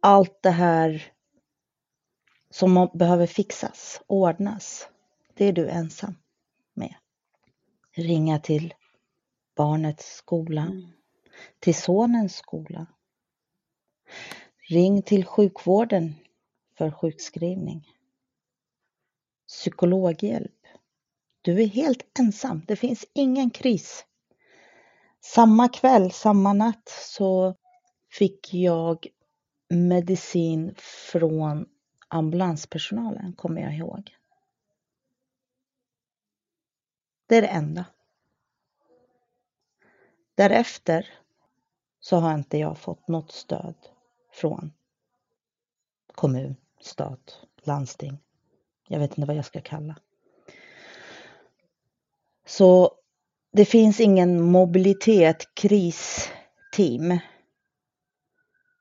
[0.00, 1.13] Allt det här
[2.54, 4.88] som behöver fixas, ordnas,
[5.34, 6.14] det är du ensam
[6.74, 6.94] med.
[7.96, 8.74] Ringa till
[9.56, 10.88] barnets skola, Mm.
[11.60, 12.86] till sonens skola.
[14.68, 16.14] Ring till sjukvården
[16.78, 17.88] för sjukskrivning.
[19.48, 20.66] Psykologhjälp.
[21.42, 22.62] Du är helt ensam.
[22.66, 24.04] Det finns ingen kris.
[25.20, 27.54] Samma kväll, samma natt så
[28.10, 29.06] fick jag
[29.68, 31.66] medicin från
[32.14, 34.16] ambulanspersonalen, kommer jag ihåg.
[37.26, 37.84] Det är det enda.
[40.34, 41.08] Därefter
[42.00, 43.74] så har inte jag fått något stöd
[44.32, 44.72] från
[46.14, 48.18] kommun, stat, landsting.
[48.88, 49.96] Jag vet inte vad jag ska kalla.
[52.46, 52.94] Så
[53.52, 57.18] det finns ingen mobilitet, kristeam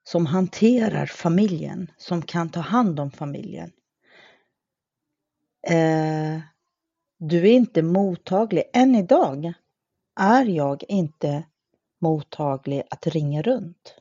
[0.03, 3.71] som hanterar familjen, som kan ta hand om familjen.
[5.67, 6.39] Eh,
[7.17, 8.63] du är inte mottaglig.
[8.73, 9.53] Än idag
[10.19, 11.43] är jag inte
[12.01, 13.95] mottaglig att ringa runt.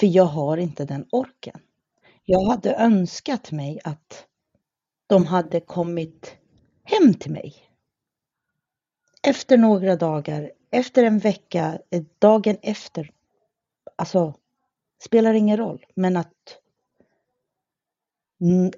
[0.00, 1.60] För jag har inte den orken.
[2.24, 4.26] Jag hade önskat mig att
[5.06, 6.36] de hade kommit
[6.84, 7.54] hem till mig.
[9.22, 13.10] Efter några dagar, efter en vecka, eh, dagen efter.
[13.96, 14.34] Alltså,
[15.04, 16.60] spelar ingen roll, men att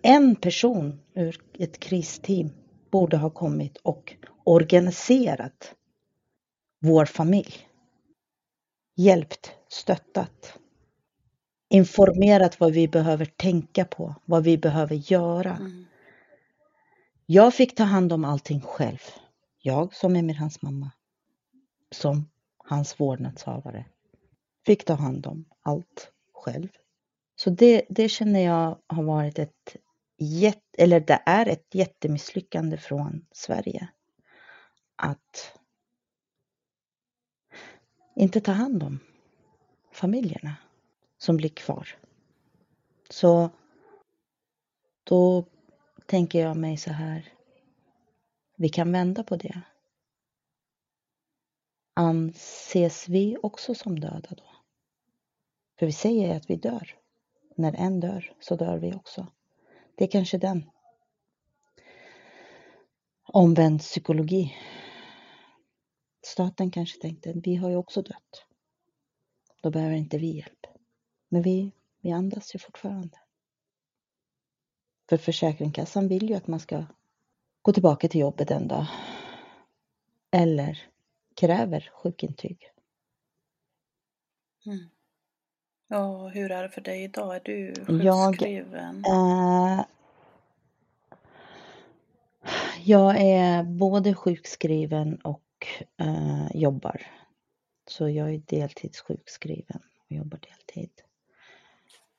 [0.02, 2.50] en person ur ett kristeam
[2.90, 5.74] borde ha kommit och organiserat
[6.80, 7.68] vår familj.
[8.96, 10.58] Hjälpt, stöttat.
[11.68, 15.56] Informerat vad vi behöver tänka på, vad vi behöver göra.
[15.56, 15.84] Mm.
[17.26, 18.98] Jag fick ta hand om allting själv.
[19.58, 20.90] Jag som Emir hans mamma.
[21.90, 23.84] Som hans vårdnadshavare.
[24.66, 26.68] Fick ta hand om allt själv.
[27.36, 29.76] Så det, det känner jag har varit ett
[30.18, 33.88] jätte, eller det är ett jättemisslyckande från Sverige.
[34.96, 35.58] Att
[38.16, 38.98] inte ta hand om
[39.92, 40.56] familjerna
[41.18, 41.88] som blir kvar.
[43.10, 43.50] Så
[45.04, 45.44] då
[46.06, 47.32] tänker jag mig så här.
[48.56, 49.60] Vi kan vända på det.
[51.94, 54.55] Anses vi också som döda då?
[55.78, 56.94] För vi säger att vi dör.
[57.56, 59.26] När en dör så dör vi också.
[59.94, 60.70] Det är kanske den
[63.22, 64.54] omvänd psykologi.
[66.22, 68.46] Staten kanske tänkte, vi har ju också dött.
[69.62, 70.66] Då behöver inte vi hjälp.
[71.28, 73.18] Men vi, vi andas ju fortfarande.
[75.08, 76.86] För Försäkringskassan vill ju att man ska
[77.62, 78.86] gå tillbaka till jobbet en dag.
[80.30, 80.88] Eller
[81.34, 82.72] kräver sjukintyg.
[84.66, 84.88] Mm.
[85.88, 87.36] Ja, hur är det för dig idag?
[87.36, 87.74] Är du
[88.04, 89.04] Jag- sjukskriven?
[89.04, 89.84] Eh,
[92.84, 95.42] jag är både sjukskriven och
[95.96, 97.02] eh, jobbar.
[97.88, 100.90] Så jag är deltidssjukskriven och jobbar deltid.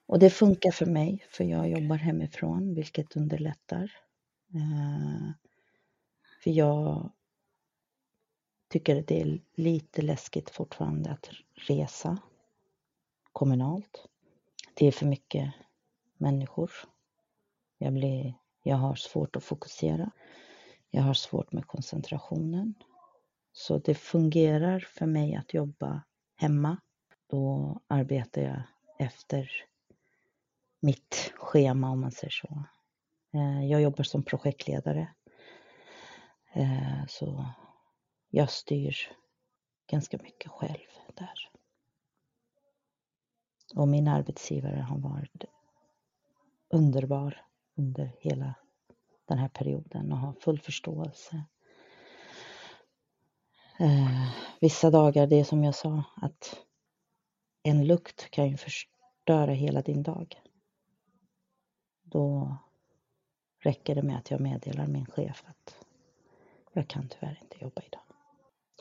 [0.06, 3.92] Och det funkar för mig för jag jobbar hemifrån vilket underlättar.
[4.54, 5.32] Eh,
[6.44, 7.12] för jag
[8.70, 12.18] tycker det är lite läskigt fortfarande att resa
[13.38, 14.08] kommunalt.
[14.74, 15.54] Det är för mycket
[16.18, 16.72] människor.
[17.78, 18.34] Jag, blir,
[18.64, 20.12] jag har svårt att fokusera.
[20.90, 22.74] Jag har svårt med koncentrationen.
[23.52, 26.04] Så det fungerar för mig att jobba
[26.36, 26.78] hemma.
[27.28, 28.62] Då arbetar jag
[29.00, 29.52] efter
[30.80, 32.64] mitt schema om man säger så.
[33.34, 35.08] Eh, jag jobbar som projektledare.
[36.54, 37.46] Eh, så
[38.30, 38.96] jag styr
[39.88, 41.57] ganska mycket själv där.
[43.76, 45.44] Och min arbetsgivare har varit
[46.70, 47.46] underbar
[47.76, 48.56] under hela
[49.26, 51.44] den här perioden och har full förståelse.
[53.80, 54.30] Eh,
[54.62, 56.60] vissa dagar, det är som jag sa, att
[57.64, 60.42] en lukt kan ju förstöra hela din dag.
[62.04, 62.58] Då
[63.60, 65.86] räcker det med att jag meddelar min chef att
[66.74, 68.02] jag kan tyvärr inte jobba idag.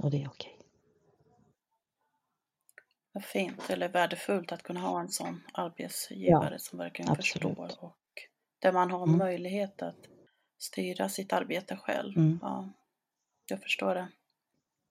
[0.03, 0.56] Och det är okej.
[3.17, 7.57] Vad fint eller värdefullt att kunna ha en sån arbetsgivare ja, som verkligen absolut.
[7.57, 7.97] förstår och
[8.59, 9.19] där man har mm.
[9.19, 10.09] möjlighet att
[10.59, 12.17] styra sitt arbete själv.
[12.17, 12.39] Mm.
[12.43, 12.69] Ja,
[13.47, 14.09] jag förstår det.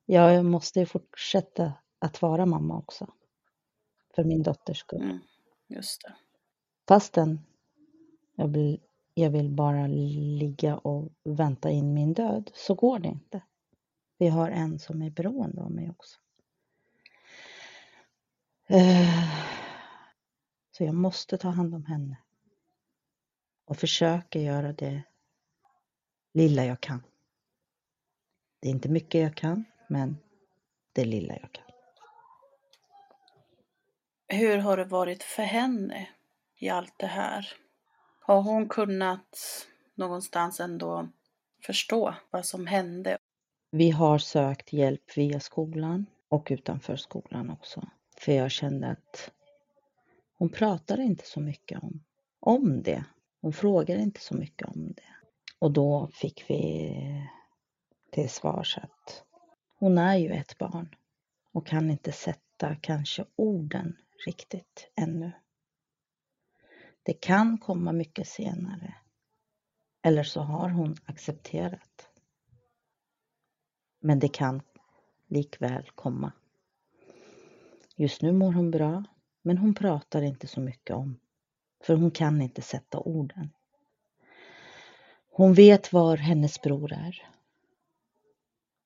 [0.05, 3.13] Ja, jag måste fortsätta att vara mamma också.
[4.15, 5.01] För min dotters skull.
[5.01, 5.19] Mm,
[5.67, 6.15] just det.
[6.88, 7.39] Fastän
[8.36, 8.82] jag vill,
[9.13, 13.41] jag vill bara ligga och vänta in min död så går det inte.
[14.17, 16.19] Vi har en som är beroende av mig också.
[18.68, 19.30] Eh,
[20.72, 22.18] så jag måste ta hand om henne.
[23.66, 25.03] Och försöka göra det
[26.34, 27.03] lilla jag kan.
[28.59, 30.18] Det är inte mycket jag kan, men
[30.93, 31.66] det lilla jag kan.
[34.28, 36.09] Hur har det varit för henne
[36.57, 37.53] i allt det här?
[38.20, 41.09] Har hon kunnat någonstans ändå
[41.61, 43.18] förstå vad som hände?
[43.72, 47.89] Vi har sökt hjälp via skolan och utanför skolan också.
[48.26, 49.32] För jag kände att
[50.38, 52.03] hon pratade inte så mycket om,
[52.39, 53.05] om det.
[53.41, 55.15] Hon frågade inte så mycket om det.
[55.59, 56.93] Och då fick vi
[58.11, 59.23] till svars att
[59.76, 60.95] hon är ju ett barn
[61.51, 65.32] och kan inte sätta kanske orden riktigt ännu.
[67.03, 68.95] Det kan komma mycket senare.
[70.01, 72.09] Eller så har hon accepterat.
[73.99, 74.61] Men det kan
[75.28, 76.32] likväl komma.
[77.96, 79.04] Just nu mår hon bra,
[79.41, 81.20] men hon pratar inte så mycket om,
[81.84, 83.50] för hon kan inte sätta orden.
[85.32, 87.30] Hon vet var hennes bror är.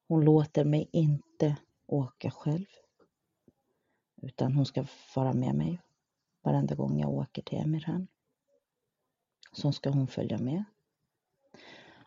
[0.07, 1.55] Hon låter mig inte
[1.85, 2.65] åka själv,
[4.21, 4.85] utan hon ska
[5.15, 5.81] vara med mig
[6.41, 8.07] varenda gång jag åker till Emirhan.
[9.51, 10.63] Så ska hon följa med.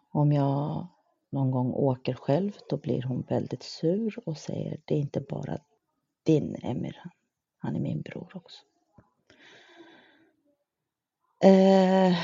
[0.09, 0.87] Om jag
[1.31, 5.59] någon gång åker själv, då blir hon väldigt sur och säger det är inte bara
[6.23, 7.03] din Emir,
[7.59, 8.63] han är min bror också.
[11.45, 12.17] Eh,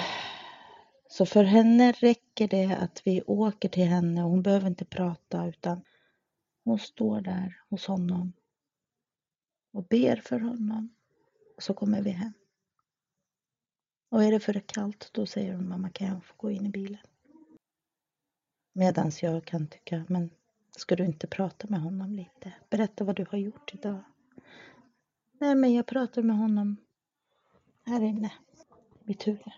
[1.09, 5.47] så för henne räcker det att vi åker till henne och hon behöver inte prata
[5.47, 5.83] utan
[6.65, 8.33] hon står där hos honom
[9.73, 10.95] och ber för honom.
[11.59, 12.33] Så kommer vi hem.
[14.09, 16.69] Och är det för kallt då säger hon mamma kan jag få gå in i
[16.69, 17.07] bilen?
[18.73, 20.31] Medans jag kan tycka men
[20.79, 22.53] Ska du inte prata med honom lite?
[22.71, 24.01] Berätta vad du har gjort idag.
[25.39, 26.77] Nej, men jag pratar med honom
[27.87, 28.33] här inne,
[29.05, 29.53] mitt huvud.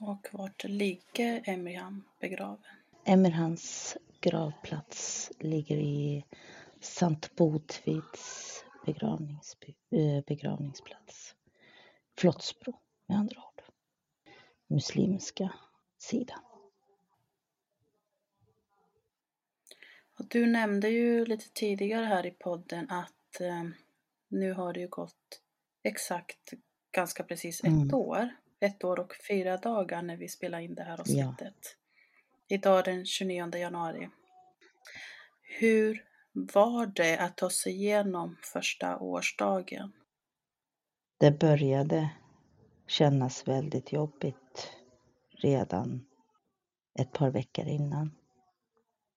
[0.00, 2.64] Och vart ligger Emirhan begraven?
[3.04, 6.24] Emirhans gravplats ligger i
[6.80, 8.64] Sankt Botvids
[9.90, 11.34] eh, begravningsplats.
[12.18, 12.74] Flottsbro
[13.06, 13.62] med andra ord.
[14.66, 15.52] Muslimska
[15.98, 16.51] sidan.
[20.18, 23.64] Och du nämnde ju lite tidigare här i podden att eh,
[24.28, 25.42] nu har det ju gått
[25.82, 26.52] exakt
[26.92, 27.94] ganska precis ett mm.
[27.94, 28.28] år.
[28.60, 31.76] Ett år och fyra dagar när vi spelar in det här avsnittet.
[32.48, 32.56] Ja.
[32.56, 34.08] Idag den 29 januari.
[35.58, 39.92] Hur var det att ta sig igenom första årsdagen?
[41.18, 42.10] Det började
[42.86, 44.72] kännas väldigt jobbigt
[45.30, 46.06] redan
[46.98, 48.10] ett par veckor innan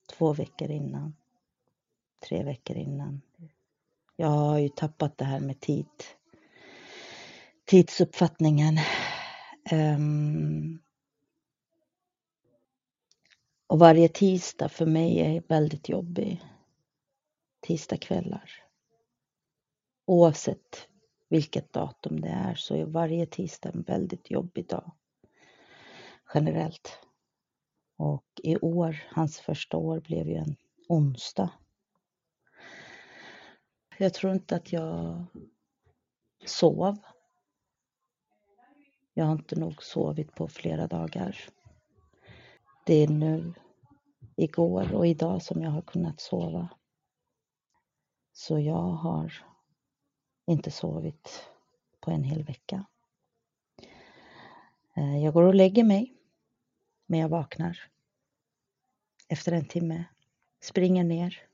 [0.06, 1.16] två veckor innan,
[2.20, 3.22] tre veckor innan.
[4.16, 5.88] Jag har ju tappat det här med tid,
[7.66, 8.78] tidsuppfattningen.
[9.72, 10.80] Um,
[13.68, 16.42] och varje tisdag för mig är väldigt jobbig.
[17.62, 18.52] Tisdagskvällar.
[20.06, 20.88] Oavsett
[21.30, 24.92] vilket datum det är så är varje tisdag en väldigt jobbig dag.
[26.34, 27.05] Generellt.
[27.98, 30.56] Och i år, hans första år, blev ju en
[30.90, 31.50] onsdag.
[33.98, 35.26] Jag tror inte att jag
[36.46, 36.98] sov.
[39.14, 41.38] Jag har inte nog sovit på flera dagar.
[42.86, 43.54] Det är nu,
[44.36, 46.70] igår och idag som jag har kunnat sova.
[48.34, 49.34] Så jag har
[50.48, 51.50] inte sovit
[52.00, 52.86] på en hel vecka.
[54.96, 56.15] Eh, jag går och lägger mig,
[57.06, 57.92] men jag vaknar
[59.28, 60.06] efter en timme,
[60.62, 61.48] springer ner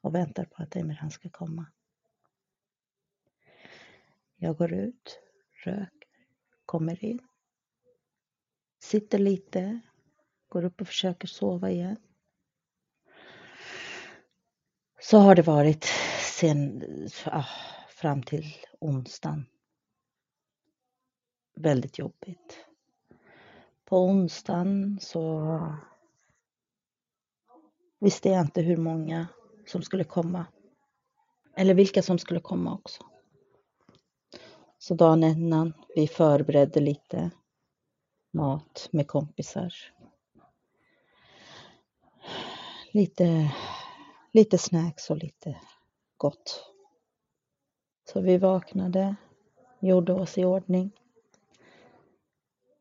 [0.00, 1.66] och väntar på att Emirhan ska komma.
[4.36, 5.20] Jag går ut,
[5.64, 6.08] röker,
[6.66, 7.18] kommer in,
[8.78, 9.80] sitter lite,
[10.48, 11.96] går upp och försöker sova igen.
[15.00, 15.84] Så har det varit
[16.20, 16.82] sen,
[17.24, 17.46] ah,
[17.88, 19.46] fram till onsdagen.
[21.54, 22.66] Väldigt jobbigt.
[23.92, 25.58] På onsdagen så
[28.00, 29.28] visste jag inte hur många
[29.66, 30.46] som skulle komma.
[31.56, 33.02] Eller vilka som skulle komma också.
[34.78, 37.30] Så dagen innan, vi förberedde lite
[38.30, 39.74] mat med kompisar.
[42.92, 43.54] Lite,
[44.32, 45.60] lite snacks och lite
[46.16, 46.64] gott.
[48.12, 49.16] Så vi vaknade,
[49.80, 51.01] gjorde oss i ordning.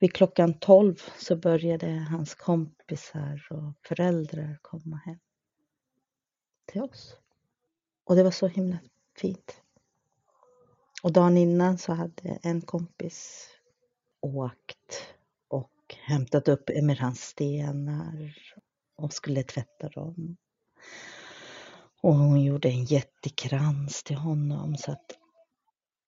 [0.02, 5.20] Vid klockan tolv så började hans kompisar och föräldrar komma hem
[6.66, 7.18] till oss.
[8.04, 8.80] Och det var så himla
[9.18, 9.62] fint.
[11.04, 13.50] Och dagen innan så hade en kompis
[14.22, 15.16] åkt
[15.48, 18.36] och hämtat upp Emirhans stenar
[18.96, 20.38] och skulle tvätta dem.
[22.02, 25.21] Och hon gjorde en jättekrans till honom så att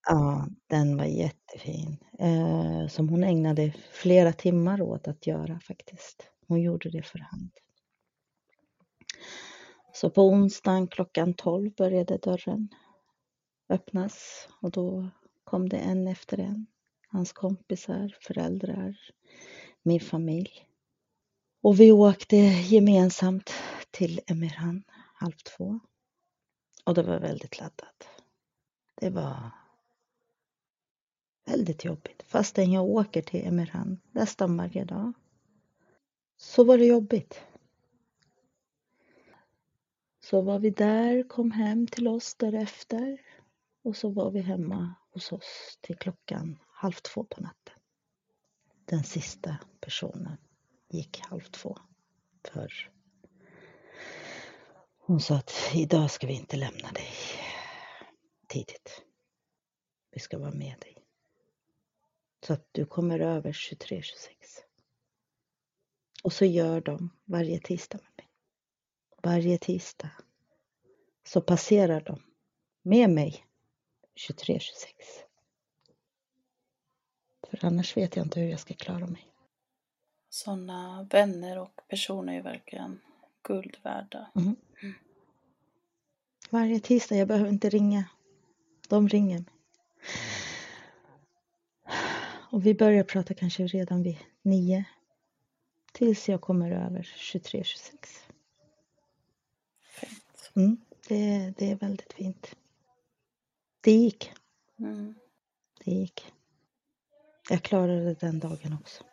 [0.06, 1.96] ja, den var jättefin.
[2.18, 6.30] Eh, som hon ägnade flera timmar åt att göra faktiskt.
[6.48, 7.50] Hon gjorde det för hand.
[9.92, 12.68] Så på onsdagen klockan 12 började dörren
[13.68, 15.08] öppnas och då
[15.44, 16.66] kom det en efter en.
[17.08, 18.96] Hans kompisar, föräldrar,
[19.82, 20.66] min familj.
[21.62, 23.52] Och vi åkte gemensamt
[23.90, 24.82] till Emirhan
[25.14, 25.80] halv två.
[26.84, 28.08] Och det var väldigt laddat.
[29.00, 29.50] Det var
[31.44, 32.22] väldigt jobbigt.
[32.26, 35.12] Fastän jag åker till Emirhan nästan varje dag.
[36.36, 37.40] Så var det jobbigt.
[40.20, 43.20] Så var vi där, kom hem till oss därefter.
[43.82, 47.74] Och så var vi hemma hos oss till klockan halv två på natten.
[48.84, 50.36] Den sista personen
[50.88, 51.78] gick halv två.
[52.44, 52.90] För
[54.98, 57.10] hon sa att idag ska vi inte lämna dig
[58.46, 59.02] tidigt.
[60.10, 61.03] Vi ska vara med dig.
[62.46, 64.02] Så att du kommer över 23.26.
[66.22, 68.28] Och så gör de varje tisdag med mig.
[69.22, 70.10] Varje tisdag
[71.24, 72.22] så passerar de
[72.82, 73.44] med mig
[74.28, 74.60] 23.26.
[77.50, 79.28] För annars vet jag inte hur jag ska klara mig.
[80.28, 83.00] Sådana vänner och personer är verkligen
[83.42, 84.30] guld värda.
[84.36, 84.56] Mm.
[86.50, 88.04] Varje tisdag, jag behöver inte ringa.
[88.88, 89.54] De ringer mig.
[92.54, 94.84] Och vi börjar prata kanske redan vid nio.
[95.92, 97.92] Tills jag kommer över 23-26.
[99.82, 100.50] Fint.
[100.56, 100.76] Mm,
[101.08, 102.56] det, det är väldigt fint.
[103.80, 104.32] Det gick.
[104.78, 105.14] Mm.
[105.84, 106.32] Det gick.
[107.50, 109.04] Jag klarade den dagen också.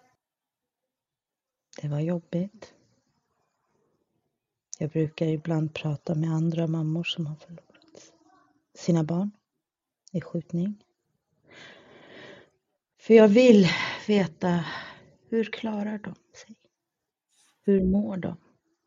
[1.82, 2.74] Det var jobbigt.
[4.80, 8.12] Jag brukar ibland prata med andra mammor som har förlorat
[8.74, 9.32] sina barn
[10.12, 10.84] i skjutning.
[13.02, 13.68] För jag vill
[14.08, 14.66] veta
[15.30, 16.56] hur klarar de sig?
[17.62, 18.38] Hur mår de?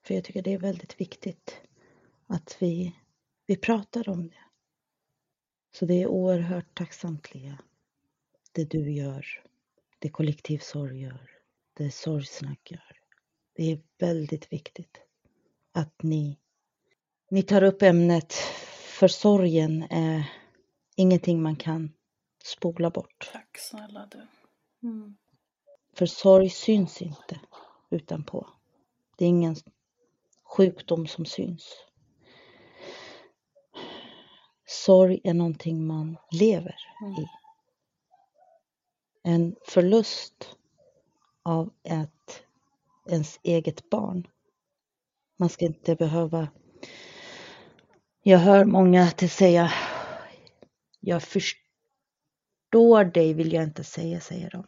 [0.06, 1.60] För jag tycker det är väldigt viktigt
[2.26, 2.96] att vi,
[3.46, 4.44] vi pratar om det.
[5.72, 7.58] Så det är oerhört tacksamt Lea,
[8.52, 9.26] det du gör,
[9.98, 11.30] det Kollektiv Sorg gör,
[11.74, 12.98] det sorgsnack gör.
[13.52, 15.00] Det är väldigt viktigt
[15.72, 16.38] att ni,
[17.30, 18.32] ni tar upp ämnet
[18.98, 20.30] för sorgen är
[20.96, 21.92] ingenting man kan
[22.44, 23.30] spola bort.
[23.32, 24.26] Tack snälla du.
[24.88, 25.16] Mm.
[25.92, 27.40] För sorg syns inte
[27.90, 28.46] utanpå.
[29.16, 29.56] Det är ingen
[30.44, 31.76] sjukdom som syns.
[34.66, 37.12] Sorg är någonting man lever Mm.
[37.12, 37.26] i.
[39.22, 40.56] En förlust
[41.42, 42.42] av ett
[43.08, 44.26] ens eget barn.
[45.36, 46.48] Man ska inte behöva...
[48.22, 49.72] Jag hör många till säga
[51.00, 51.63] jag förstår
[52.74, 54.66] förstår dig vill jag inte säga, säger de.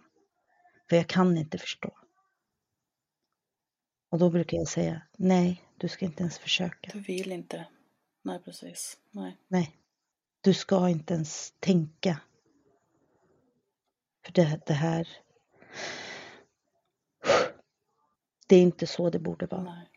[0.89, 1.91] För jag kan inte förstå.
[4.11, 6.91] Och då brukar jag säga, nej, du ska inte ens försöka.
[6.93, 7.67] Du vill inte.
[8.23, 8.99] Nej, precis.
[9.11, 9.37] Nej.
[9.49, 9.77] nej.
[10.41, 12.21] Du ska inte ens tänka.
[14.25, 15.09] För det, det här...
[18.47, 19.63] Det är inte så det borde vara.
[19.63, 19.91] Nej.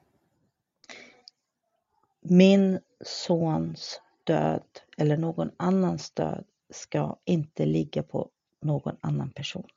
[2.22, 8.30] Min sons död eller någon annans död ska inte ligga på
[8.62, 9.68] någon annan person.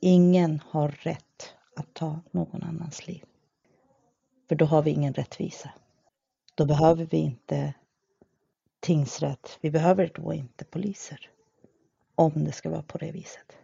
[0.00, 3.24] Ingen har rätt att ta någon annans liv.
[4.48, 5.70] För då har vi ingen rättvisa.
[6.54, 7.74] Då behöver vi inte
[8.80, 9.58] tingsrätt.
[9.60, 11.30] Vi behöver då inte poliser.
[12.14, 13.56] Om det ska vara på det viset.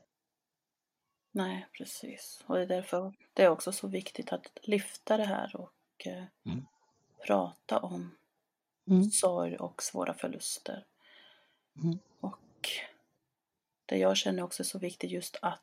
[1.32, 2.44] Nej, precis.
[2.46, 6.24] Och det är därför det är också så viktigt att lyfta det här och eh,
[6.46, 6.66] Mm.
[7.26, 8.14] prata om
[8.90, 9.05] Mm.
[9.11, 10.84] sorg och svåra förluster.
[11.82, 11.98] Mm.
[12.20, 12.68] Och
[13.86, 15.62] det jag känner också är så viktigt just att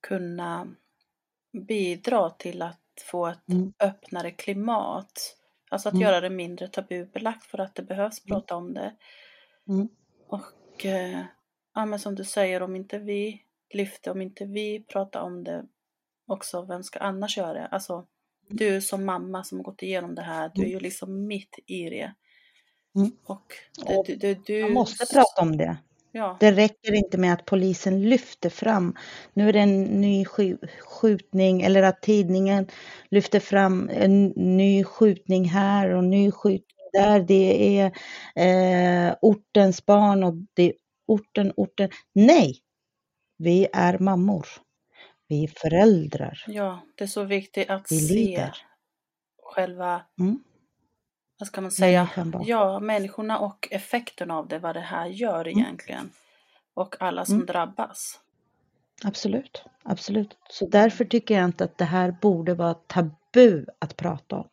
[0.00, 0.74] kunna
[1.52, 2.80] bidra till att
[3.10, 3.72] få ett Mm.
[3.80, 5.36] öppnare klimat.
[5.70, 6.02] Alltså att Mm.
[6.02, 8.96] göra det mindre tabubelagt för att det behövs prata om det.
[9.68, 9.88] Mm.
[10.28, 11.24] Och eh,
[11.74, 13.44] ja, men som du säger, om inte vi
[13.74, 15.66] lyfter, om inte vi pratar om det
[16.26, 17.66] också, vem ska annars göra det?
[17.66, 18.06] Alltså,
[18.48, 21.90] du som mamma som har gått igenom det här, du är ju liksom mitt i
[21.90, 22.14] det.
[22.96, 23.10] Mm.
[23.26, 23.42] Och
[23.86, 25.76] Och du, du, du, Man måste prata om det.
[26.12, 28.96] Ja, Det räcker inte med att polisen lyfter fram,
[29.32, 32.68] nu är det en ny sk- skjutning eller att tidningen
[33.10, 37.20] lyfter fram en ny skjutning här och ny skjutning där.
[37.20, 37.92] Det är
[39.08, 40.72] eh, ortens barn och det är
[41.06, 41.90] orten, orten.
[42.14, 42.58] Nej!
[43.38, 44.46] Vi är mammor.
[45.28, 46.44] Vi är föräldrar.
[46.46, 48.56] ja, det är så viktigt att Vi se lider.
[49.42, 50.42] själva, Mm.
[51.40, 55.44] Vad ska man säga, Människan ja, människorna och effekten av det, vad det här gör
[55.44, 55.58] Mm.
[55.58, 56.10] egentligen.
[56.74, 57.46] Och alla som Mm.
[57.46, 58.20] drabbas.
[59.04, 60.36] Absolut, absolut.
[60.50, 64.48] Så därför tycker jag inte att det här borde vara tabu att prata om.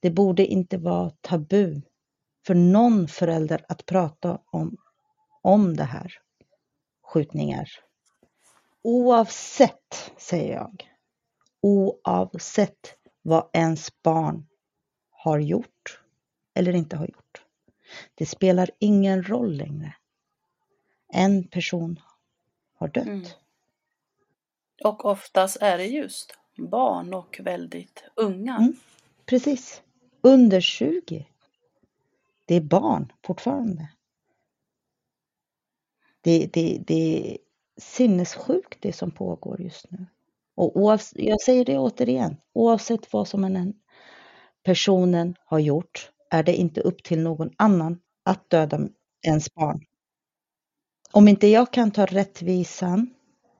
[0.00, 1.82] Det borde inte vara tabu
[2.46, 4.76] för någon förälder att prata om,
[5.42, 6.12] om det här.
[7.04, 7.68] Skjutningar.
[8.82, 10.88] Oavsett, säger jag,
[11.62, 14.46] oavsett vad ens barn
[15.24, 16.00] har gjort
[16.54, 17.42] eller inte har gjort.
[18.14, 19.94] Det spelar ingen roll längre.
[21.08, 22.00] En person
[22.74, 23.06] har dött.
[23.06, 23.26] Mm.
[24.84, 28.56] Och oftast är det just barn och väldigt unga.
[28.56, 28.76] Mm.
[29.26, 29.82] Precis.
[30.20, 31.26] Under 20.
[32.44, 33.88] Det är barn fortfarande.
[36.20, 37.38] Det, det, det är
[37.76, 40.06] sinnessjukt det som pågår just nu.
[40.54, 43.74] Och oavsett, jag säger det återigen, oavsett vad som den
[44.64, 48.78] personen har gjort är det inte upp till någon annan att döda
[49.22, 49.84] ens barn.
[51.12, 53.14] Om inte jag kan ta rättvisan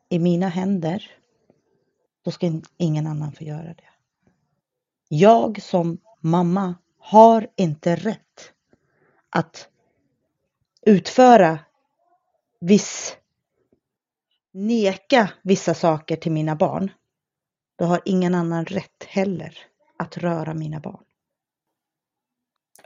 [0.09, 1.11] i mina händer,
[2.25, 3.89] då ska ingen annan få göra det.
[5.09, 8.53] Jag som mamma har inte rätt
[9.31, 9.69] att
[10.83, 11.59] utföra
[12.61, 13.17] viss,
[14.53, 16.91] neka vissa saker till mina barn.
[17.77, 19.59] Då har ingen annan rätt heller
[19.97, 21.05] att röra mina barn.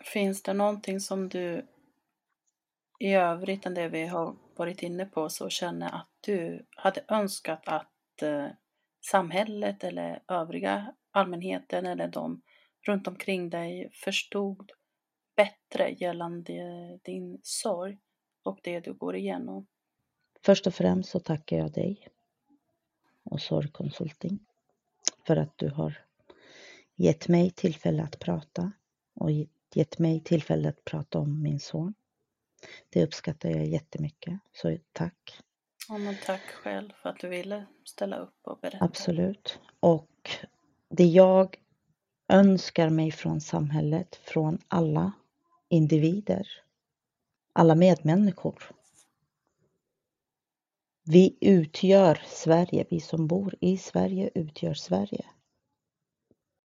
[0.02, 1.66] Finns det någonting som du
[2.98, 7.62] i övrigt än det vi har varit inne på så känner att du hade önskat
[7.64, 8.46] att eh,
[9.00, 12.42] samhället eller övriga allmänheten eller de
[12.86, 14.72] runt omkring dig förstod
[15.36, 16.52] bättre gällande
[17.02, 17.98] din sorg
[18.42, 19.66] och det du går igenom?
[20.44, 22.08] Först och främst så tackar jag dig
[23.22, 24.38] och Sorgkonsulting
[25.26, 26.07] för att du har
[26.98, 28.72] gett mig tillfälle att prata
[29.14, 29.30] och
[29.74, 31.94] gett mig tillfälle att prata om min son.
[32.90, 35.40] Det uppskattar jag jättemycket, så tack.
[35.88, 38.84] Ja, men tack själv för att du ville ställa upp och berätta.
[38.84, 39.60] Absolut.
[39.80, 40.30] Och
[40.88, 41.56] det jag
[42.28, 45.12] önskar mig från samhället, från alla
[45.68, 46.48] individer,
[47.52, 48.70] alla medmänniskor.
[51.04, 55.24] Vi utgör Sverige, vi som bor i Sverige utgör Sverige.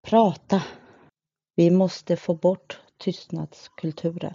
[0.04, 0.64] Prata.
[1.56, 4.34] Vi måste få bort tystnadskulturen.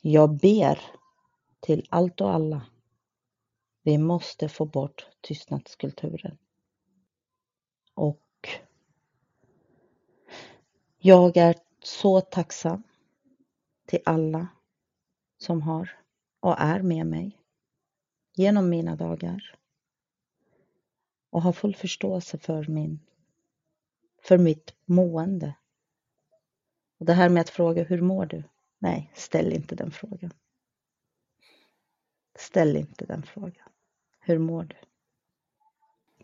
[0.00, 0.80] Jag ber
[1.60, 2.66] till allt och alla.
[3.82, 6.38] Vi måste få bort tystnadskulturen.
[7.94, 8.48] Och
[10.98, 12.82] jag är så tacksam
[13.86, 14.48] till alla
[15.38, 15.98] som har
[16.40, 17.38] och är med mig
[18.34, 19.54] genom mina dagar
[21.30, 23.00] och har full förståelse för min
[24.26, 25.54] för mitt mående.
[26.98, 28.42] Och det här med att fråga hur mår du?
[28.78, 30.30] Nej, ställ inte den frågan.
[32.38, 33.68] Ställ inte den frågan.
[34.20, 34.76] Hur mår du?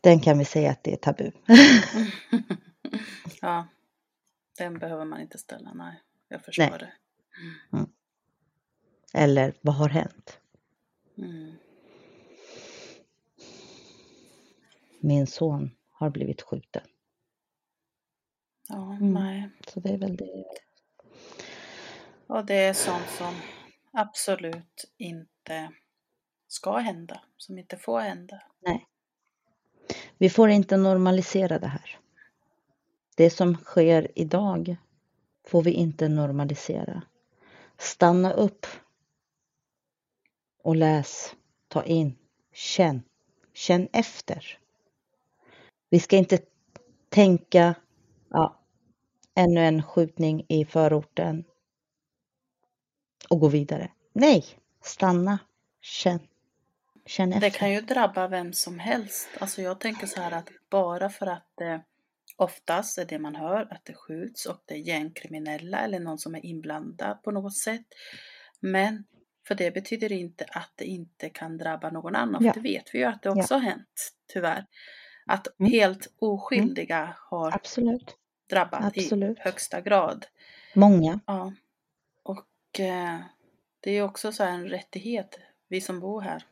[0.01, 1.31] Den kan vi säga att det är tabu.
[3.41, 3.67] ja,
[4.59, 6.03] den behöver man inte ställa, nej.
[6.29, 6.79] Jag förstår Nej.
[6.79, 7.87] det.
[9.15, 10.41] Eller vad har hänt?
[11.19, 11.53] Mm.
[15.03, 16.83] min son har blivit skjuten.
[18.73, 19.13] Ja, Mm.
[19.15, 19.49] nej.
[19.69, 20.45] Så det är väl det.
[22.27, 23.35] Och det är sånt som
[23.93, 25.73] absolut inte
[26.49, 28.43] ska hända, som inte får hända.
[28.61, 28.87] Nej.
[30.19, 31.99] Vi får inte normalisera det här.
[33.17, 34.77] Det som sker idag
[35.47, 37.03] får vi inte normalisera.
[37.79, 38.67] Stanna upp
[40.63, 41.35] och läs,
[41.69, 42.19] ta in,
[42.53, 43.03] känn,
[43.55, 44.59] känn efter.
[45.91, 46.39] Vi ska inte
[47.09, 47.75] tänka,
[48.29, 48.59] ja,
[49.35, 51.45] ännu en skjutning i förorten
[53.31, 53.91] och gå vidare.
[54.13, 54.45] Nej,
[54.83, 55.39] stanna,
[55.81, 56.21] känn,
[57.07, 57.41] känn efter.
[57.51, 59.29] Det kan ju drabba vem som helst.
[59.39, 61.83] Alltså jag tänker så här att bara för att det
[62.37, 66.35] oftast är det man hör, att det skjuts och det är gängkriminella eller någon som
[66.35, 67.87] är inblandad på något sätt.
[68.61, 69.05] Men
[69.49, 72.45] för det betyder inte att det inte kan drabba någon annan.
[72.45, 72.53] Ja.
[72.53, 74.67] För det vet vi ju att det också har hänt, tyvärr.
[75.27, 75.73] Att Mm.
[75.73, 78.17] helt oskyldiga har Absolut.
[78.53, 79.39] Drabbat absolut.
[79.39, 80.27] i högsta grad.
[80.75, 81.21] Många.
[81.27, 81.53] Ja.
[82.23, 83.19] Och eh,
[83.81, 85.39] det är också så här en rättighet,
[85.69, 86.43] vi som bor här,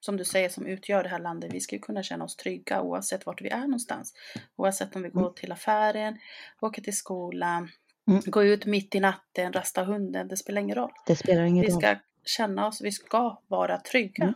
[0.00, 1.50] som du säger, som utgör det här landet.
[1.52, 4.14] Vi ska ju kunna känna oss trygga oavsett vart vi är någonstans.
[4.56, 6.18] Oavsett om vi går till affären,
[6.60, 7.68] åker till skolan,
[8.08, 8.22] Mm.
[8.26, 10.90] går ut mitt i natten, rastar hunden, det spelar ingen roll.
[11.06, 11.80] Det spelar ingen Vi roll.
[11.80, 14.22] ska känna oss, vi ska vara trygga.
[14.24, 14.34] Mm.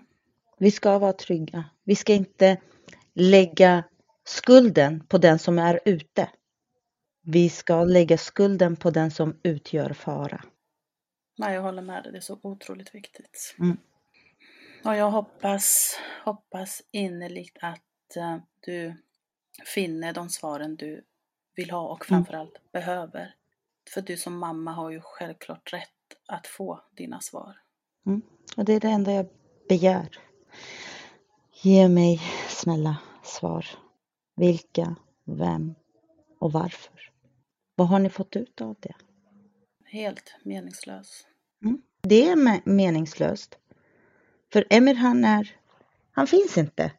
[0.58, 1.64] Vi ska vara trygga.
[1.84, 2.56] Vi ska inte
[3.14, 3.84] lägga
[4.24, 6.28] skulden på den som är ute.
[7.26, 10.44] Vi ska lägga skulden på den som utgör fara.
[11.38, 13.56] Nej, jag håller med dig, det är så otroligt viktigt.
[13.58, 13.76] Mm.
[14.84, 19.02] Och jag hoppas, hoppas innerligt att eh, du
[19.74, 21.04] finner de svaren du
[21.56, 22.24] vill ha och Mm.
[22.24, 23.34] framförallt behöver.
[23.94, 25.88] För du som mamma har ju självklart rätt
[26.28, 27.56] att få dina svar.
[28.56, 29.26] Och det är det enda jag
[29.68, 30.08] begär.
[31.62, 33.66] Ge mig snälla svar.
[34.36, 35.74] Vilka, vem
[36.38, 37.10] och varför?
[37.76, 38.94] Vad har ni fått ut av det?
[39.84, 41.26] Helt meningslös.
[42.02, 43.58] Det är me- meningslöst.
[44.52, 45.56] För Emir han är,
[46.12, 46.92] han finns inte.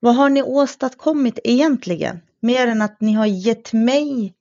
[0.00, 2.20] Vad har ni åstadkommit egentligen?
[2.40, 4.34] Mer än att ni har gett mig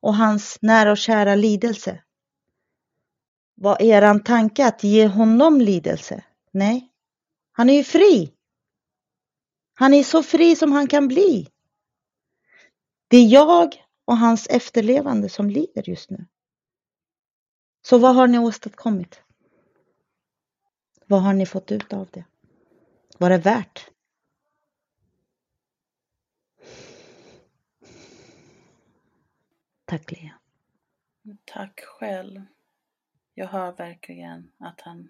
[0.00, 2.02] och hans nära och kära lidelse.
[3.54, 6.24] Var eran tanke att ge honom lidelse?
[6.50, 6.88] Nej,
[7.52, 8.32] han är ju fri.
[9.74, 11.48] Han är så fri som han kan bli.
[13.08, 16.26] Det är jag och hans efterlevande som lider just nu.
[17.82, 19.22] Så vad har ni åstadkommit?
[21.06, 22.24] Vad har ni fått ut av det?
[23.18, 23.90] Var det värt?
[29.84, 30.38] Tack Lea.
[31.44, 32.42] Tack själv.
[33.34, 35.08] Jag hör verkligen att han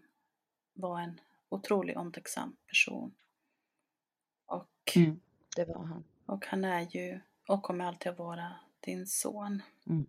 [0.74, 3.14] var en otroligt omtänksam person.
[4.46, 4.68] Och,
[5.56, 6.04] Det var han.
[6.26, 8.56] och han är ju och kommer alltid att vara
[8.86, 9.62] din son.
[9.86, 10.06] Mm.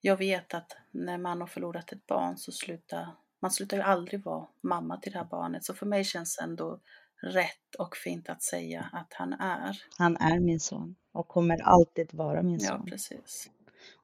[0.00, 3.08] Jag vet att när man har förlorat ett barn så slutar
[3.42, 5.64] man slutar ju aldrig vara mamma till det här barnet.
[5.64, 6.80] Så för mig känns det ändå
[7.22, 9.82] rätt och fint att säga att han är.
[9.98, 12.86] Han är min son och kommer alltid vara min Ja, son.
[12.86, 13.50] precis.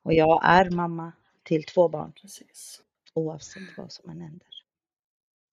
[0.02, 1.12] Och jag är mamma
[1.42, 2.82] till två barn precis.
[3.14, 4.48] oavsett vad som än händer.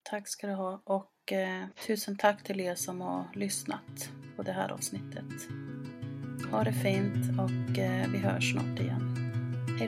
[0.03, 4.51] Tack ska du ha och eh, tusen tack till er som har lyssnat på det
[4.51, 5.47] här avsnittet.
[6.53, 9.15] Ha det fint och eh, vi hörs snart igen.
[9.79, 9.87] Hej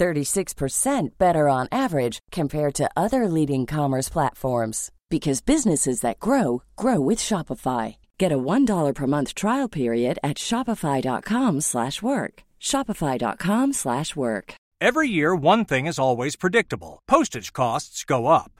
[0.00, 7.00] 36% better on average compared to other leading commerce platforms because businesses that grow grow
[7.00, 7.96] with Shopify.
[8.18, 12.34] Get a $1 per month trial period at shopify.com/work.
[12.60, 14.54] shopify.com/work.
[14.80, 18.59] Every year, one thing is always predictable postage costs go up.